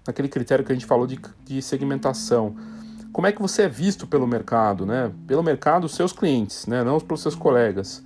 [0.06, 2.56] naquele critério que a gente falou de, de segmentação.
[3.12, 5.12] Como é que você é visto pelo mercado, né?
[5.28, 6.84] Pelo mercado, os seus clientes, né?
[6.84, 8.04] Não pelos seus colegas.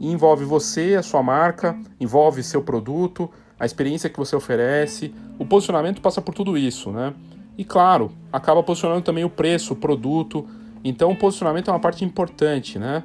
[0.00, 5.14] E envolve você, a sua marca, envolve seu produto, a experiência que você oferece.
[5.38, 7.14] O posicionamento passa por tudo isso, né?
[7.56, 10.46] E claro, acaba posicionando também o preço, o produto.
[10.84, 13.02] Então, o posicionamento é uma parte importante, né?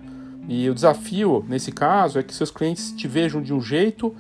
[0.49, 4.13] E o desafio nesse caso é que seus clientes te vejam de um jeito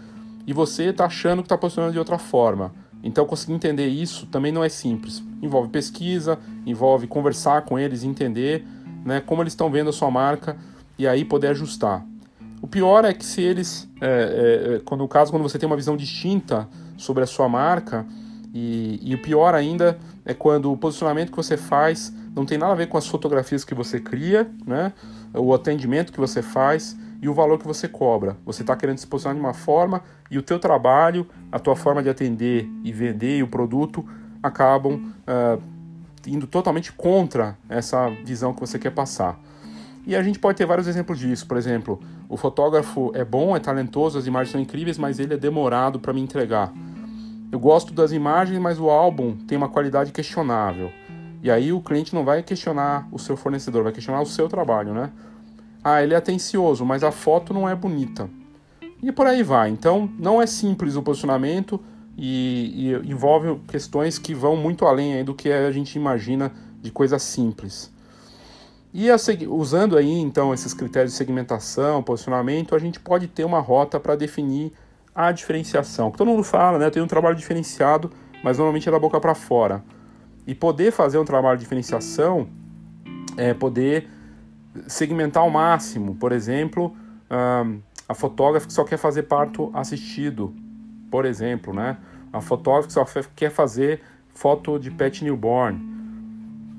[0.45, 2.73] e você está achando que está posicionando de outra forma.
[3.03, 5.23] Então, conseguir entender isso também não é simples.
[5.41, 8.65] Envolve pesquisa, envolve conversar com eles, entender
[9.03, 10.57] né, como eles estão vendo a sua marca
[10.97, 12.05] e aí poder ajustar.
[12.61, 15.75] O pior é que se eles, é, é, quando no caso quando você tem uma
[15.75, 18.05] visão distinta sobre a sua marca
[18.53, 22.73] e, e, o pior ainda é quando o posicionamento que você faz não tem nada
[22.73, 24.93] a ver com as fotografias que você cria, né,
[25.33, 28.35] o atendimento que você faz e o valor que você cobra.
[28.45, 32.01] Você está querendo se posicionar de uma forma e o teu trabalho, a tua forma
[32.01, 34.03] de atender e vender e o produto
[34.41, 35.61] acabam uh,
[36.25, 39.39] indo totalmente contra essa visão que você quer passar.
[40.05, 41.45] E a gente pode ter vários exemplos disso.
[41.47, 45.37] Por exemplo, o fotógrafo é bom, é talentoso, as imagens são incríveis, mas ele é
[45.37, 46.73] demorado para me entregar.
[47.51, 50.91] eu gosto das imagens, mas o álbum tem uma qualidade questionável.
[51.43, 54.93] E aí o cliente não vai questionar o seu fornecedor, vai questionar o seu trabalho,
[54.93, 55.11] né?
[55.83, 58.29] Ah, ele é atencioso, mas a foto não é bonita.
[59.01, 59.69] E por aí vai.
[59.69, 61.79] Então, não é simples o posicionamento
[62.17, 66.51] e, e envolve questões que vão muito além do que a gente imagina
[66.81, 67.91] de coisas simples.
[68.93, 69.15] E a,
[69.47, 74.15] usando aí então esses critérios de segmentação, posicionamento, a gente pode ter uma rota para
[74.15, 74.73] definir
[75.15, 76.11] a diferenciação.
[76.11, 76.89] Todo mundo fala, né?
[76.89, 78.11] Tem um trabalho diferenciado,
[78.43, 79.83] mas normalmente é da boca para fora.
[80.45, 82.47] E poder fazer um trabalho de diferenciação
[83.37, 84.09] é poder
[84.87, 86.15] segmentar ao máximo.
[86.15, 86.95] Por exemplo,
[88.07, 90.53] a fotógrafa que só quer fazer parto assistido,
[91.09, 91.97] por exemplo, né?
[92.31, 93.05] A fotógrafa que só
[93.35, 94.01] quer fazer
[94.33, 95.91] foto de pet newborn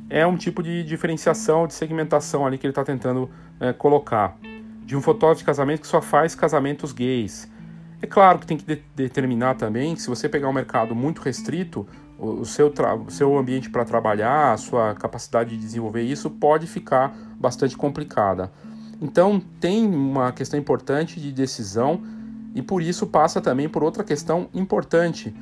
[0.08, 4.36] é um tipo de diferenciação, de segmentação ali que ele está tentando é, colocar.
[4.84, 7.50] De um fotógrafo de casamento que só faz casamentos gays.
[8.00, 11.22] É claro que tem que de determinar também que se você pegar um mercado muito
[11.22, 11.86] restrito,
[12.22, 12.72] o, seu,
[13.08, 18.50] seu ambiente para trabalhar, a sua capacidade de desenvolver isso pode ficar bastante complicada.
[19.00, 22.00] Então tem uma questão importante de decisão
[22.54, 25.34] e por isso passa também por outra questão importante,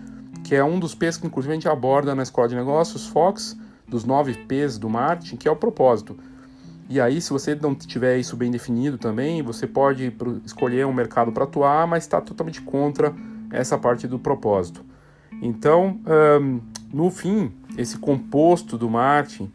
[0.42, 3.54] que é um dos P's que inclusive a gente aborda na Escola de Negócios, Fox,
[3.86, 6.16] dos nove P's do marketing, que é o propósito.
[6.88, 10.12] E aí, se você não tiver isso bem definido também, você pode
[10.44, 13.14] escolher um mercado para atuar, mas está totalmente contra
[13.52, 14.84] essa parte do propósito.
[15.40, 16.00] Então,
[16.92, 19.52] no fim, esse composto do marketing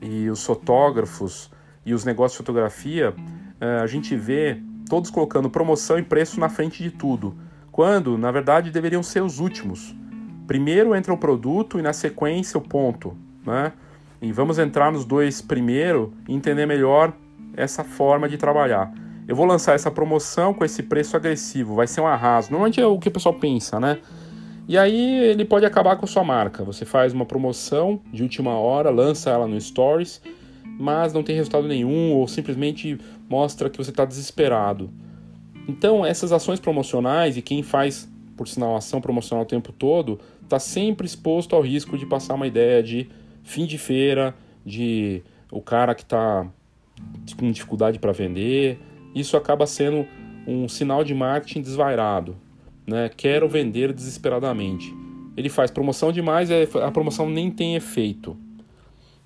[0.00, 1.50] e os fotógrafos
[1.84, 6.48] e os negócios de fotografia, uh, a gente vê todos colocando promoção e preço na
[6.48, 7.36] frente de tudo,
[7.72, 9.94] quando, na verdade, deveriam ser os últimos.
[10.46, 13.16] Primeiro entra o produto e, na sequência, o ponto
[13.46, 13.72] né?
[14.20, 17.12] E vamos entrar nos dois primeiro e entender melhor
[17.56, 18.92] essa forma de trabalhar.
[19.28, 22.50] Eu vou lançar essa promoção com esse preço agressivo, vai ser um arraso.
[22.50, 23.98] Normalmente é o que o pessoal pensa, né?
[24.68, 26.64] E aí ele pode acabar com sua marca.
[26.64, 30.20] Você faz uma promoção de última hora, lança ela no Stories,
[30.64, 32.98] mas não tem resultado nenhum ou simplesmente
[33.28, 34.90] mostra que você está desesperado.
[35.68, 40.58] Então essas ações promocionais e quem faz, por sinal, ação promocional o tempo todo, está
[40.58, 43.08] sempre exposto ao risco de passar uma ideia de
[43.44, 46.46] fim de feira, de o cara que está
[47.38, 48.80] com dificuldade para vender.
[49.14, 50.06] Isso acaba sendo
[50.46, 52.36] um sinal de marketing desvairado.
[52.86, 53.10] Né?
[53.14, 54.94] Quero vender desesperadamente.
[55.36, 58.36] Ele faz promoção demais e a promoção nem tem efeito.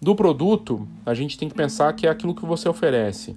[0.00, 3.36] Do produto, a gente tem que pensar que é aquilo que você oferece.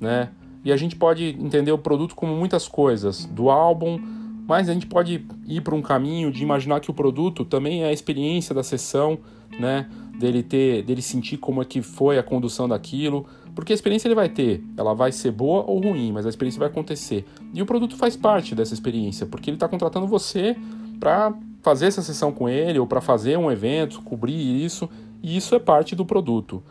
[0.00, 0.28] Né?
[0.64, 3.98] E a gente pode entender o produto como muitas coisas, do álbum,
[4.46, 7.88] mas a gente pode ir para um caminho de imaginar que o produto também é
[7.88, 9.18] a experiência da sessão,
[9.58, 9.88] né?
[10.18, 14.14] dele ter, dele sentir como é que foi a condução daquilo, porque a experiência ele
[14.14, 17.24] vai ter, ela vai ser boa ou ruim, mas a experiência vai acontecer.
[17.52, 20.56] E o produto faz parte dessa experiência, porque ele está contratando você
[20.98, 24.88] para fazer essa sessão com ele ou para fazer um evento, cobrir isso,
[25.22, 26.62] e isso é parte do produto.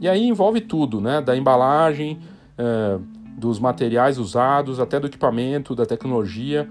[0.00, 1.20] E aí envolve tudo, né?
[1.20, 2.18] Da embalagem,
[2.58, 2.98] é,
[3.36, 6.68] dos materiais usados, até do equipamento, da tecnologia,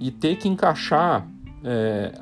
[0.00, 1.26] e ter que encaixar
[1.62, 2.12] é,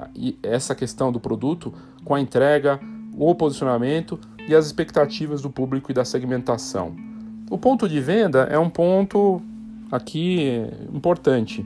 [0.42, 1.72] essa questão do produto
[2.04, 2.78] com a entrega,
[3.16, 4.18] o posicionamento
[4.48, 6.94] e as expectativas do público e da segmentação.
[7.50, 9.42] O ponto de venda é um ponto
[9.90, 11.64] aqui importante.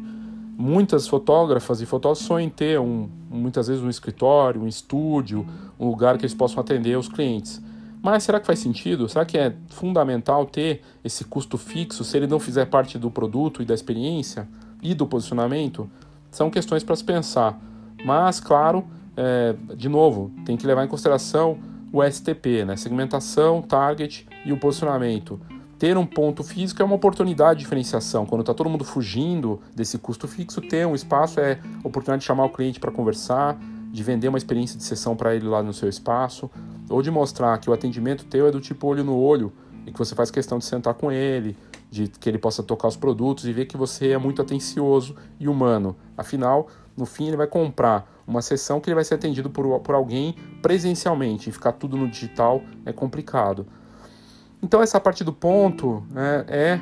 [0.59, 5.47] Muitas fotógrafas e fotógrafos sonham em ter um, muitas vezes um escritório, um estúdio,
[5.79, 7.63] um lugar que eles possam atender os clientes.
[8.03, 9.09] Mas será que faz sentido?
[9.09, 13.63] Será que é fundamental ter esse custo fixo se ele não fizer parte do produto
[13.63, 14.49] e da experiência
[14.83, 15.89] e do posicionamento?
[16.31, 17.59] São questões para se pensar.
[18.05, 18.85] Mas, claro,
[19.17, 21.59] é, de novo, tem que levar em consideração
[21.93, 22.77] o STP, né?
[22.77, 25.41] segmentação, target e o posicionamento.
[25.79, 28.25] Ter um ponto físico é uma oportunidade de diferenciação.
[28.25, 32.47] Quando está todo mundo fugindo desse custo fixo, ter um espaço é oportunidade de chamar
[32.47, 33.59] o cliente para conversar,
[33.93, 36.51] de vender uma experiência de sessão para ele lá no seu espaço,
[36.89, 39.53] ou de mostrar que o atendimento teu é do tipo olho no olho
[39.87, 41.57] e que você faz questão de sentar com ele,
[41.91, 45.47] de que ele possa tocar os produtos e ver que você é muito atencioso e
[45.47, 45.95] humano.
[46.17, 49.95] Afinal, no fim, ele vai comprar uma sessão que ele vai ser atendido por, por
[49.95, 51.49] alguém presencialmente.
[51.49, 53.67] E ficar tudo no digital é complicado.
[54.63, 56.81] Então, essa parte do ponto né, é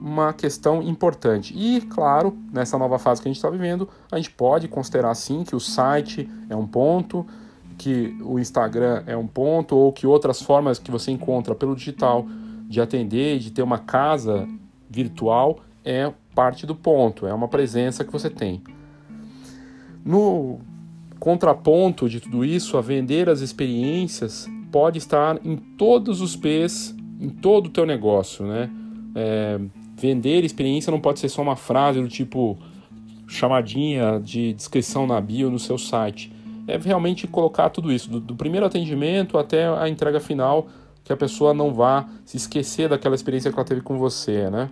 [0.00, 1.54] uma questão importante.
[1.56, 5.42] E, claro, nessa nova fase que a gente está vivendo, a gente pode considerar sim
[5.44, 7.26] que o site é um ponto,
[7.78, 12.26] que o Instagram é um ponto, ou que outras formas que você encontra pelo digital
[12.68, 14.46] de atender, de ter uma casa
[14.88, 18.62] virtual, é parte do ponto, é uma presença que você tem.
[20.04, 20.60] No
[21.24, 27.30] contraponto de tudo isso, a vender as experiências pode estar em todos os P's, em
[27.30, 28.68] todo o teu negócio, né?
[29.14, 29.58] É,
[29.96, 32.58] vender experiência não pode ser só uma frase do tipo
[33.26, 36.30] chamadinha de descrição na bio no seu site.
[36.68, 40.68] é realmente colocar tudo isso, do, do primeiro atendimento até a entrega final,
[41.02, 44.68] que a pessoa não vá se esquecer daquela experiência que ela teve com você, né?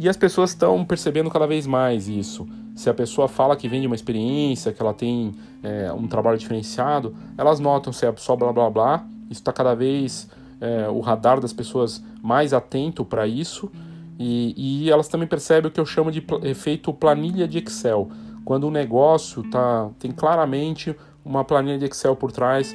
[0.00, 2.48] E as pessoas estão percebendo cada vez mais isso.
[2.74, 6.38] Se a pessoa fala que vem de uma experiência, que ela tem é, um trabalho
[6.38, 9.04] diferenciado, elas notam se é só blá blá blá.
[9.28, 10.26] Isso está cada vez
[10.58, 13.70] é, o radar das pessoas mais atento para isso.
[14.18, 14.54] E,
[14.86, 18.08] e, elas também percebem o que eu chamo de efeito planilha de Excel.
[18.42, 22.74] Quando o negócio tá, tem claramente uma planilha de Excel por trás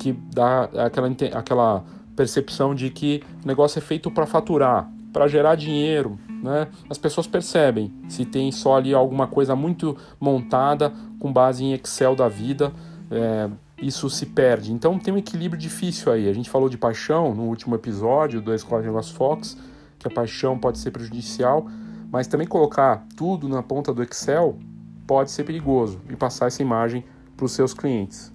[0.00, 1.84] que dá aquela, aquela
[2.16, 6.68] percepção de que o negócio é feito para faturar, para gerar dinheiro, né?
[6.90, 12.14] As pessoas percebem se tem só ali alguma coisa muito montada com base em Excel
[12.14, 12.70] da vida,
[13.10, 13.48] é,
[13.80, 14.70] isso se perde.
[14.70, 16.28] Então tem um equilíbrio difícil aí.
[16.28, 19.56] A gente falou de paixão no último episódio do Escola de Negócios Fox,
[19.98, 21.66] que a paixão pode ser prejudicial,
[22.12, 24.58] mas também colocar tudo na ponta do Excel
[25.06, 28.33] pode ser perigoso e passar essa imagem para os seus clientes.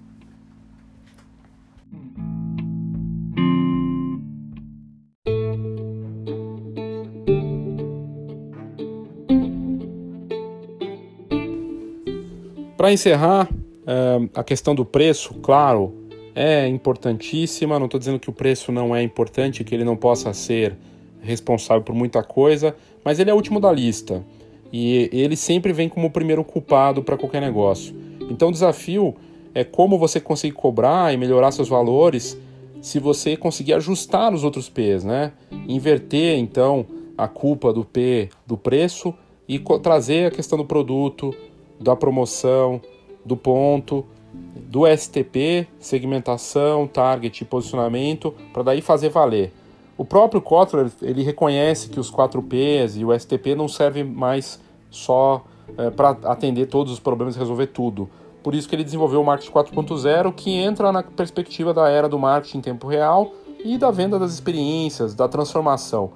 [12.80, 13.46] Para encerrar,
[13.86, 15.92] é, a questão do preço, claro,
[16.34, 17.78] é importantíssima.
[17.78, 20.78] Não estou dizendo que o preço não é importante, que ele não possa ser
[21.20, 22.74] responsável por muita coisa,
[23.04, 24.24] mas ele é o último da lista
[24.72, 27.94] e ele sempre vem como o primeiro culpado para qualquer negócio.
[28.30, 29.14] Então o desafio
[29.54, 32.34] é como você conseguir cobrar e melhorar seus valores
[32.80, 35.34] se você conseguir ajustar os outros P's, né?
[35.68, 36.86] Inverter então
[37.18, 39.12] a culpa do P do preço
[39.46, 41.34] e trazer a questão do produto,
[41.80, 42.80] da promoção,
[43.24, 49.52] do ponto, do STP, segmentação, target e posicionamento, para daí fazer valer.
[49.96, 54.60] O próprio Kotler ele reconhece que os 4Ps e o STP não servem mais
[54.90, 55.44] só
[55.76, 58.08] é, para atender todos os problemas e resolver tudo.
[58.42, 62.18] Por isso que ele desenvolveu o Marketing 4.0, que entra na perspectiva da era do
[62.18, 66.12] marketing em tempo real e da venda das experiências, da transformação.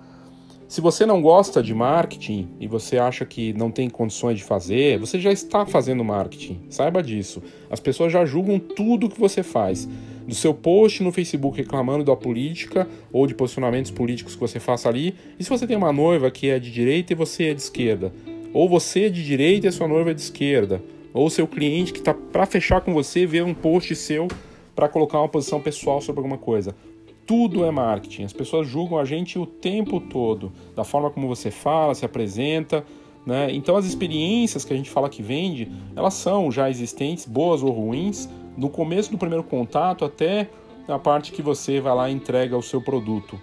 [0.75, 4.99] Se você não gosta de marketing e você acha que não tem condições de fazer,
[4.99, 6.63] você já está fazendo marketing.
[6.69, 7.41] Saiba disso.
[7.71, 9.89] As pessoas já julgam tudo que você faz.
[10.27, 14.89] Do seu post no Facebook reclamando da política ou de posicionamentos políticos que você faça
[14.89, 15.15] ali.
[15.39, 18.13] E se você tem uma noiva que é de direita e você é de esquerda?
[18.53, 20.83] Ou você é de direita e a sua noiva é de esquerda?
[21.13, 24.27] Ou seu cliente que está para fechar com você vê um post seu
[24.75, 26.75] para colocar uma posição pessoal sobre alguma coisa
[27.27, 28.25] tudo é marketing.
[28.25, 32.85] As pessoas julgam a gente o tempo todo, da forma como você fala, se apresenta.
[33.27, 33.53] Né?
[33.53, 37.71] Então, as experiências que a gente fala que vende, elas são já existentes, boas ou
[37.71, 40.49] ruins, no começo do primeiro contato até
[40.87, 43.41] a parte que você vai lá e entrega o seu produto.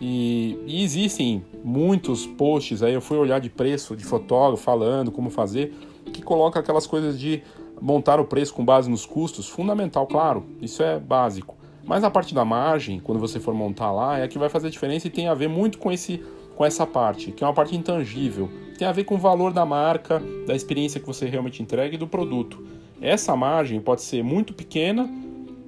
[0.00, 5.28] E, e, existem muitos posts aí, eu fui olhar de preço de fotógrafo falando como
[5.28, 5.74] fazer,
[6.12, 7.42] que coloca aquelas coisas de
[7.80, 11.57] montar o preço com base nos custos, fundamental, claro, isso é básico.
[11.88, 14.66] Mas a parte da margem, quando você for montar lá, é a que vai fazer
[14.66, 16.22] a diferença e tem a ver muito com esse
[16.54, 18.50] com essa parte, que é uma parte intangível.
[18.76, 21.98] Tem a ver com o valor da marca, da experiência que você realmente entrega e
[21.98, 22.62] do produto.
[23.00, 25.08] Essa margem pode ser muito pequena,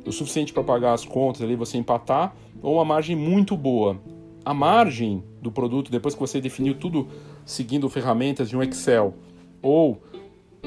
[0.04, 4.00] o suficiente para pagar as contas ali, você empatar, ou uma margem muito boa.
[4.44, 7.06] A margem do produto, depois que você definiu tudo
[7.46, 9.14] seguindo ferramentas de um Excel
[9.62, 10.02] ou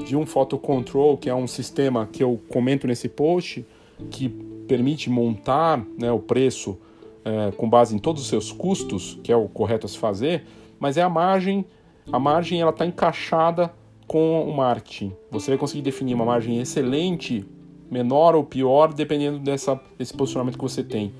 [0.05, 3.65] de um Photo Control, que é um sistema que eu comento nesse post,
[4.09, 6.77] que permite montar né, o preço
[7.25, 10.45] é, com base em todos os seus custos, que é o correto a se fazer,
[10.79, 11.65] mas é a margem,
[12.11, 13.73] a margem ela está encaixada
[14.07, 15.13] com o marketing.
[15.31, 17.45] Você vai conseguir definir uma margem excelente,
[17.89, 21.13] menor ou pior, dependendo dessa, desse posicionamento que você tem.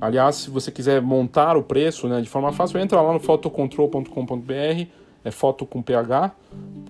[0.00, 4.86] Aliás, se você quiser montar o preço né, de forma fácil, entra lá no fotocontrol.com.br,
[5.24, 6.32] é foto com ph,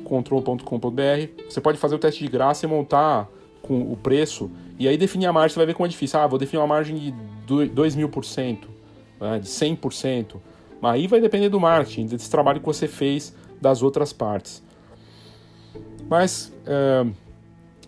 [0.03, 1.45] control.com.br.
[1.49, 3.29] Você pode fazer o teste de graça e montar
[3.67, 6.19] com o preço e aí definir a margem, você vai ver como é difícil.
[6.19, 7.15] Ah, vou definir uma margem de
[7.69, 8.69] 2 mil por cento,
[9.21, 10.37] né, de 100%.
[10.81, 14.63] Mas aí vai depender do marketing, desse trabalho que você fez das outras partes.
[16.09, 17.07] Mas é,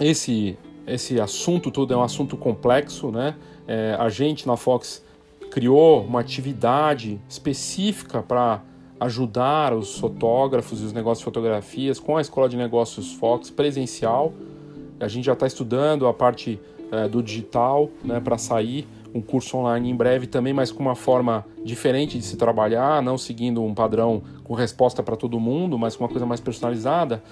[0.01, 0.57] esse,
[0.87, 3.35] esse assunto todo é um assunto complexo, né?
[3.69, 5.05] É, a gente na Fox
[5.51, 8.63] criou uma atividade específica para
[8.99, 14.33] ajudar os fotógrafos e os negócios de fotografias com a Escola de Negócios Fox presencial.
[15.01, 19.57] A gente já está estudando a parte é, do digital né, para sair um curso
[19.57, 23.75] online em breve também, mas com uma forma diferente de se trabalhar, não seguindo um
[23.75, 27.23] padrão com resposta para todo mundo, mas com uma coisa mais personalizada.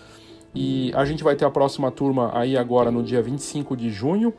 [0.54, 4.32] E a gente vai ter a próxima turma aí agora no dia 25 de junho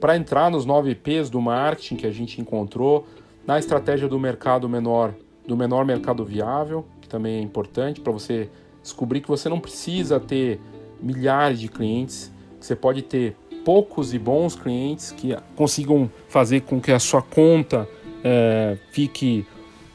[0.00, 3.06] para entrar nos 9 P's do marketing que a gente encontrou,
[3.46, 5.14] na estratégia do mercado menor,
[5.46, 8.48] do menor mercado viável, que também é importante para você
[8.82, 10.58] descobrir que você não precisa ter
[11.00, 16.92] milhares de clientes, você pode ter poucos e bons clientes que consigam fazer com que
[16.92, 17.88] a sua conta
[18.24, 19.46] é, fique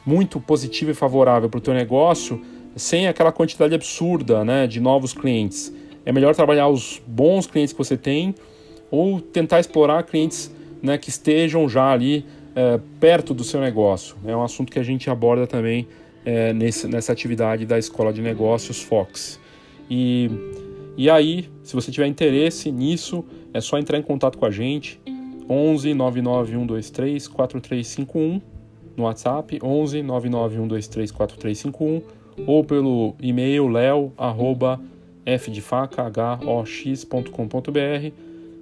[0.05, 2.41] muito positiva e favorável para o teu negócio,
[2.75, 5.73] sem aquela quantidade absurda né, de novos clientes.
[6.05, 8.35] É melhor trabalhar os bons clientes que você tem
[8.91, 14.15] ou tentar explorar clientes né, que estejam já ali é, perto do seu negócio.
[14.25, 15.87] É um assunto que a gente aborda também
[16.23, 19.39] é, nesse, nessa atividade da Escola de Negócios Fox.
[19.89, 20.29] E,
[20.97, 23.23] e aí, se você tiver interesse nisso,
[23.53, 24.99] é só entrar em contato com a gente.
[25.49, 28.41] 11 99123 4351
[28.97, 32.01] no WhatsApp 11 99123 4351
[32.47, 34.81] ou pelo e-mail leo arroba
[35.25, 38.11] fdefaca.hox.com.br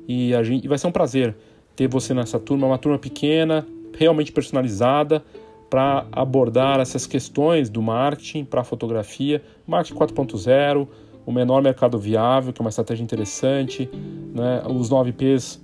[0.07, 1.35] e, a gente, e vai ser um prazer
[1.75, 3.65] ter você nessa turma, uma turma pequena,
[3.97, 5.23] realmente personalizada
[5.69, 10.87] para abordar essas questões do marketing para fotografia, marketing 4.0,
[11.25, 13.89] o menor mercado viável, que é uma estratégia interessante,
[14.33, 14.63] né?
[14.67, 15.61] os 9 P's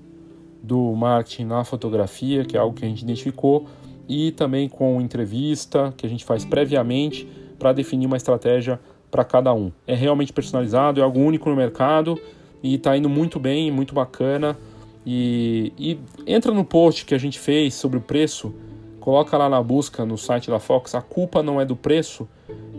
[0.62, 3.68] do marketing na fotografia, que é algo que a gente identificou,
[4.07, 8.80] e também com entrevista que a gente faz previamente para definir uma estratégia
[9.12, 9.72] para cada um.
[9.86, 12.20] É realmente personalizado, é algo único no mercado
[12.64, 14.57] e está indo muito bem, muito bacana.
[15.05, 18.53] E, e, entra no post que a gente fez sobre o preço,
[19.00, 22.28] coloca lá na busca no site da Fox, a culpa não é do preço,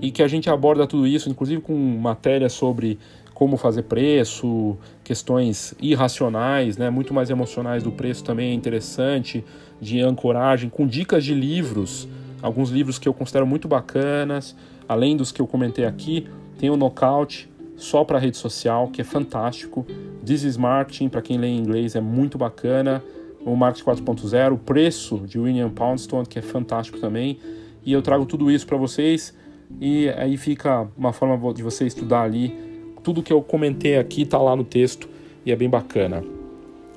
[0.00, 2.98] e que a gente aborda tudo isso, inclusive com matéria sobre
[3.34, 9.44] como fazer preço, questões irracionais, né, muito mais emocionais do preço também é interessante,
[9.80, 12.06] de ancoragem, com dicas de livros,
[12.42, 14.54] alguns livros que eu considero muito bacanas,
[14.86, 19.04] além dos que eu comentei aqui, tem o Knockout, só para rede social, que é
[19.04, 19.86] fantástico.
[20.24, 23.02] This is Marketing, para quem lê em inglês, é muito bacana.
[23.44, 27.38] O Marketing 4.0, o preço de William Poundstone, que é fantástico também.
[27.84, 29.34] E eu trago tudo isso para vocês
[29.80, 32.54] e aí fica uma forma de você estudar ali.
[33.02, 35.08] Tudo que eu comentei aqui está lá no texto
[35.44, 36.22] e é bem bacana.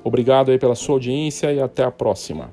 [0.02, 2.52] Obrigado aí pela sua audiência e até a próxima.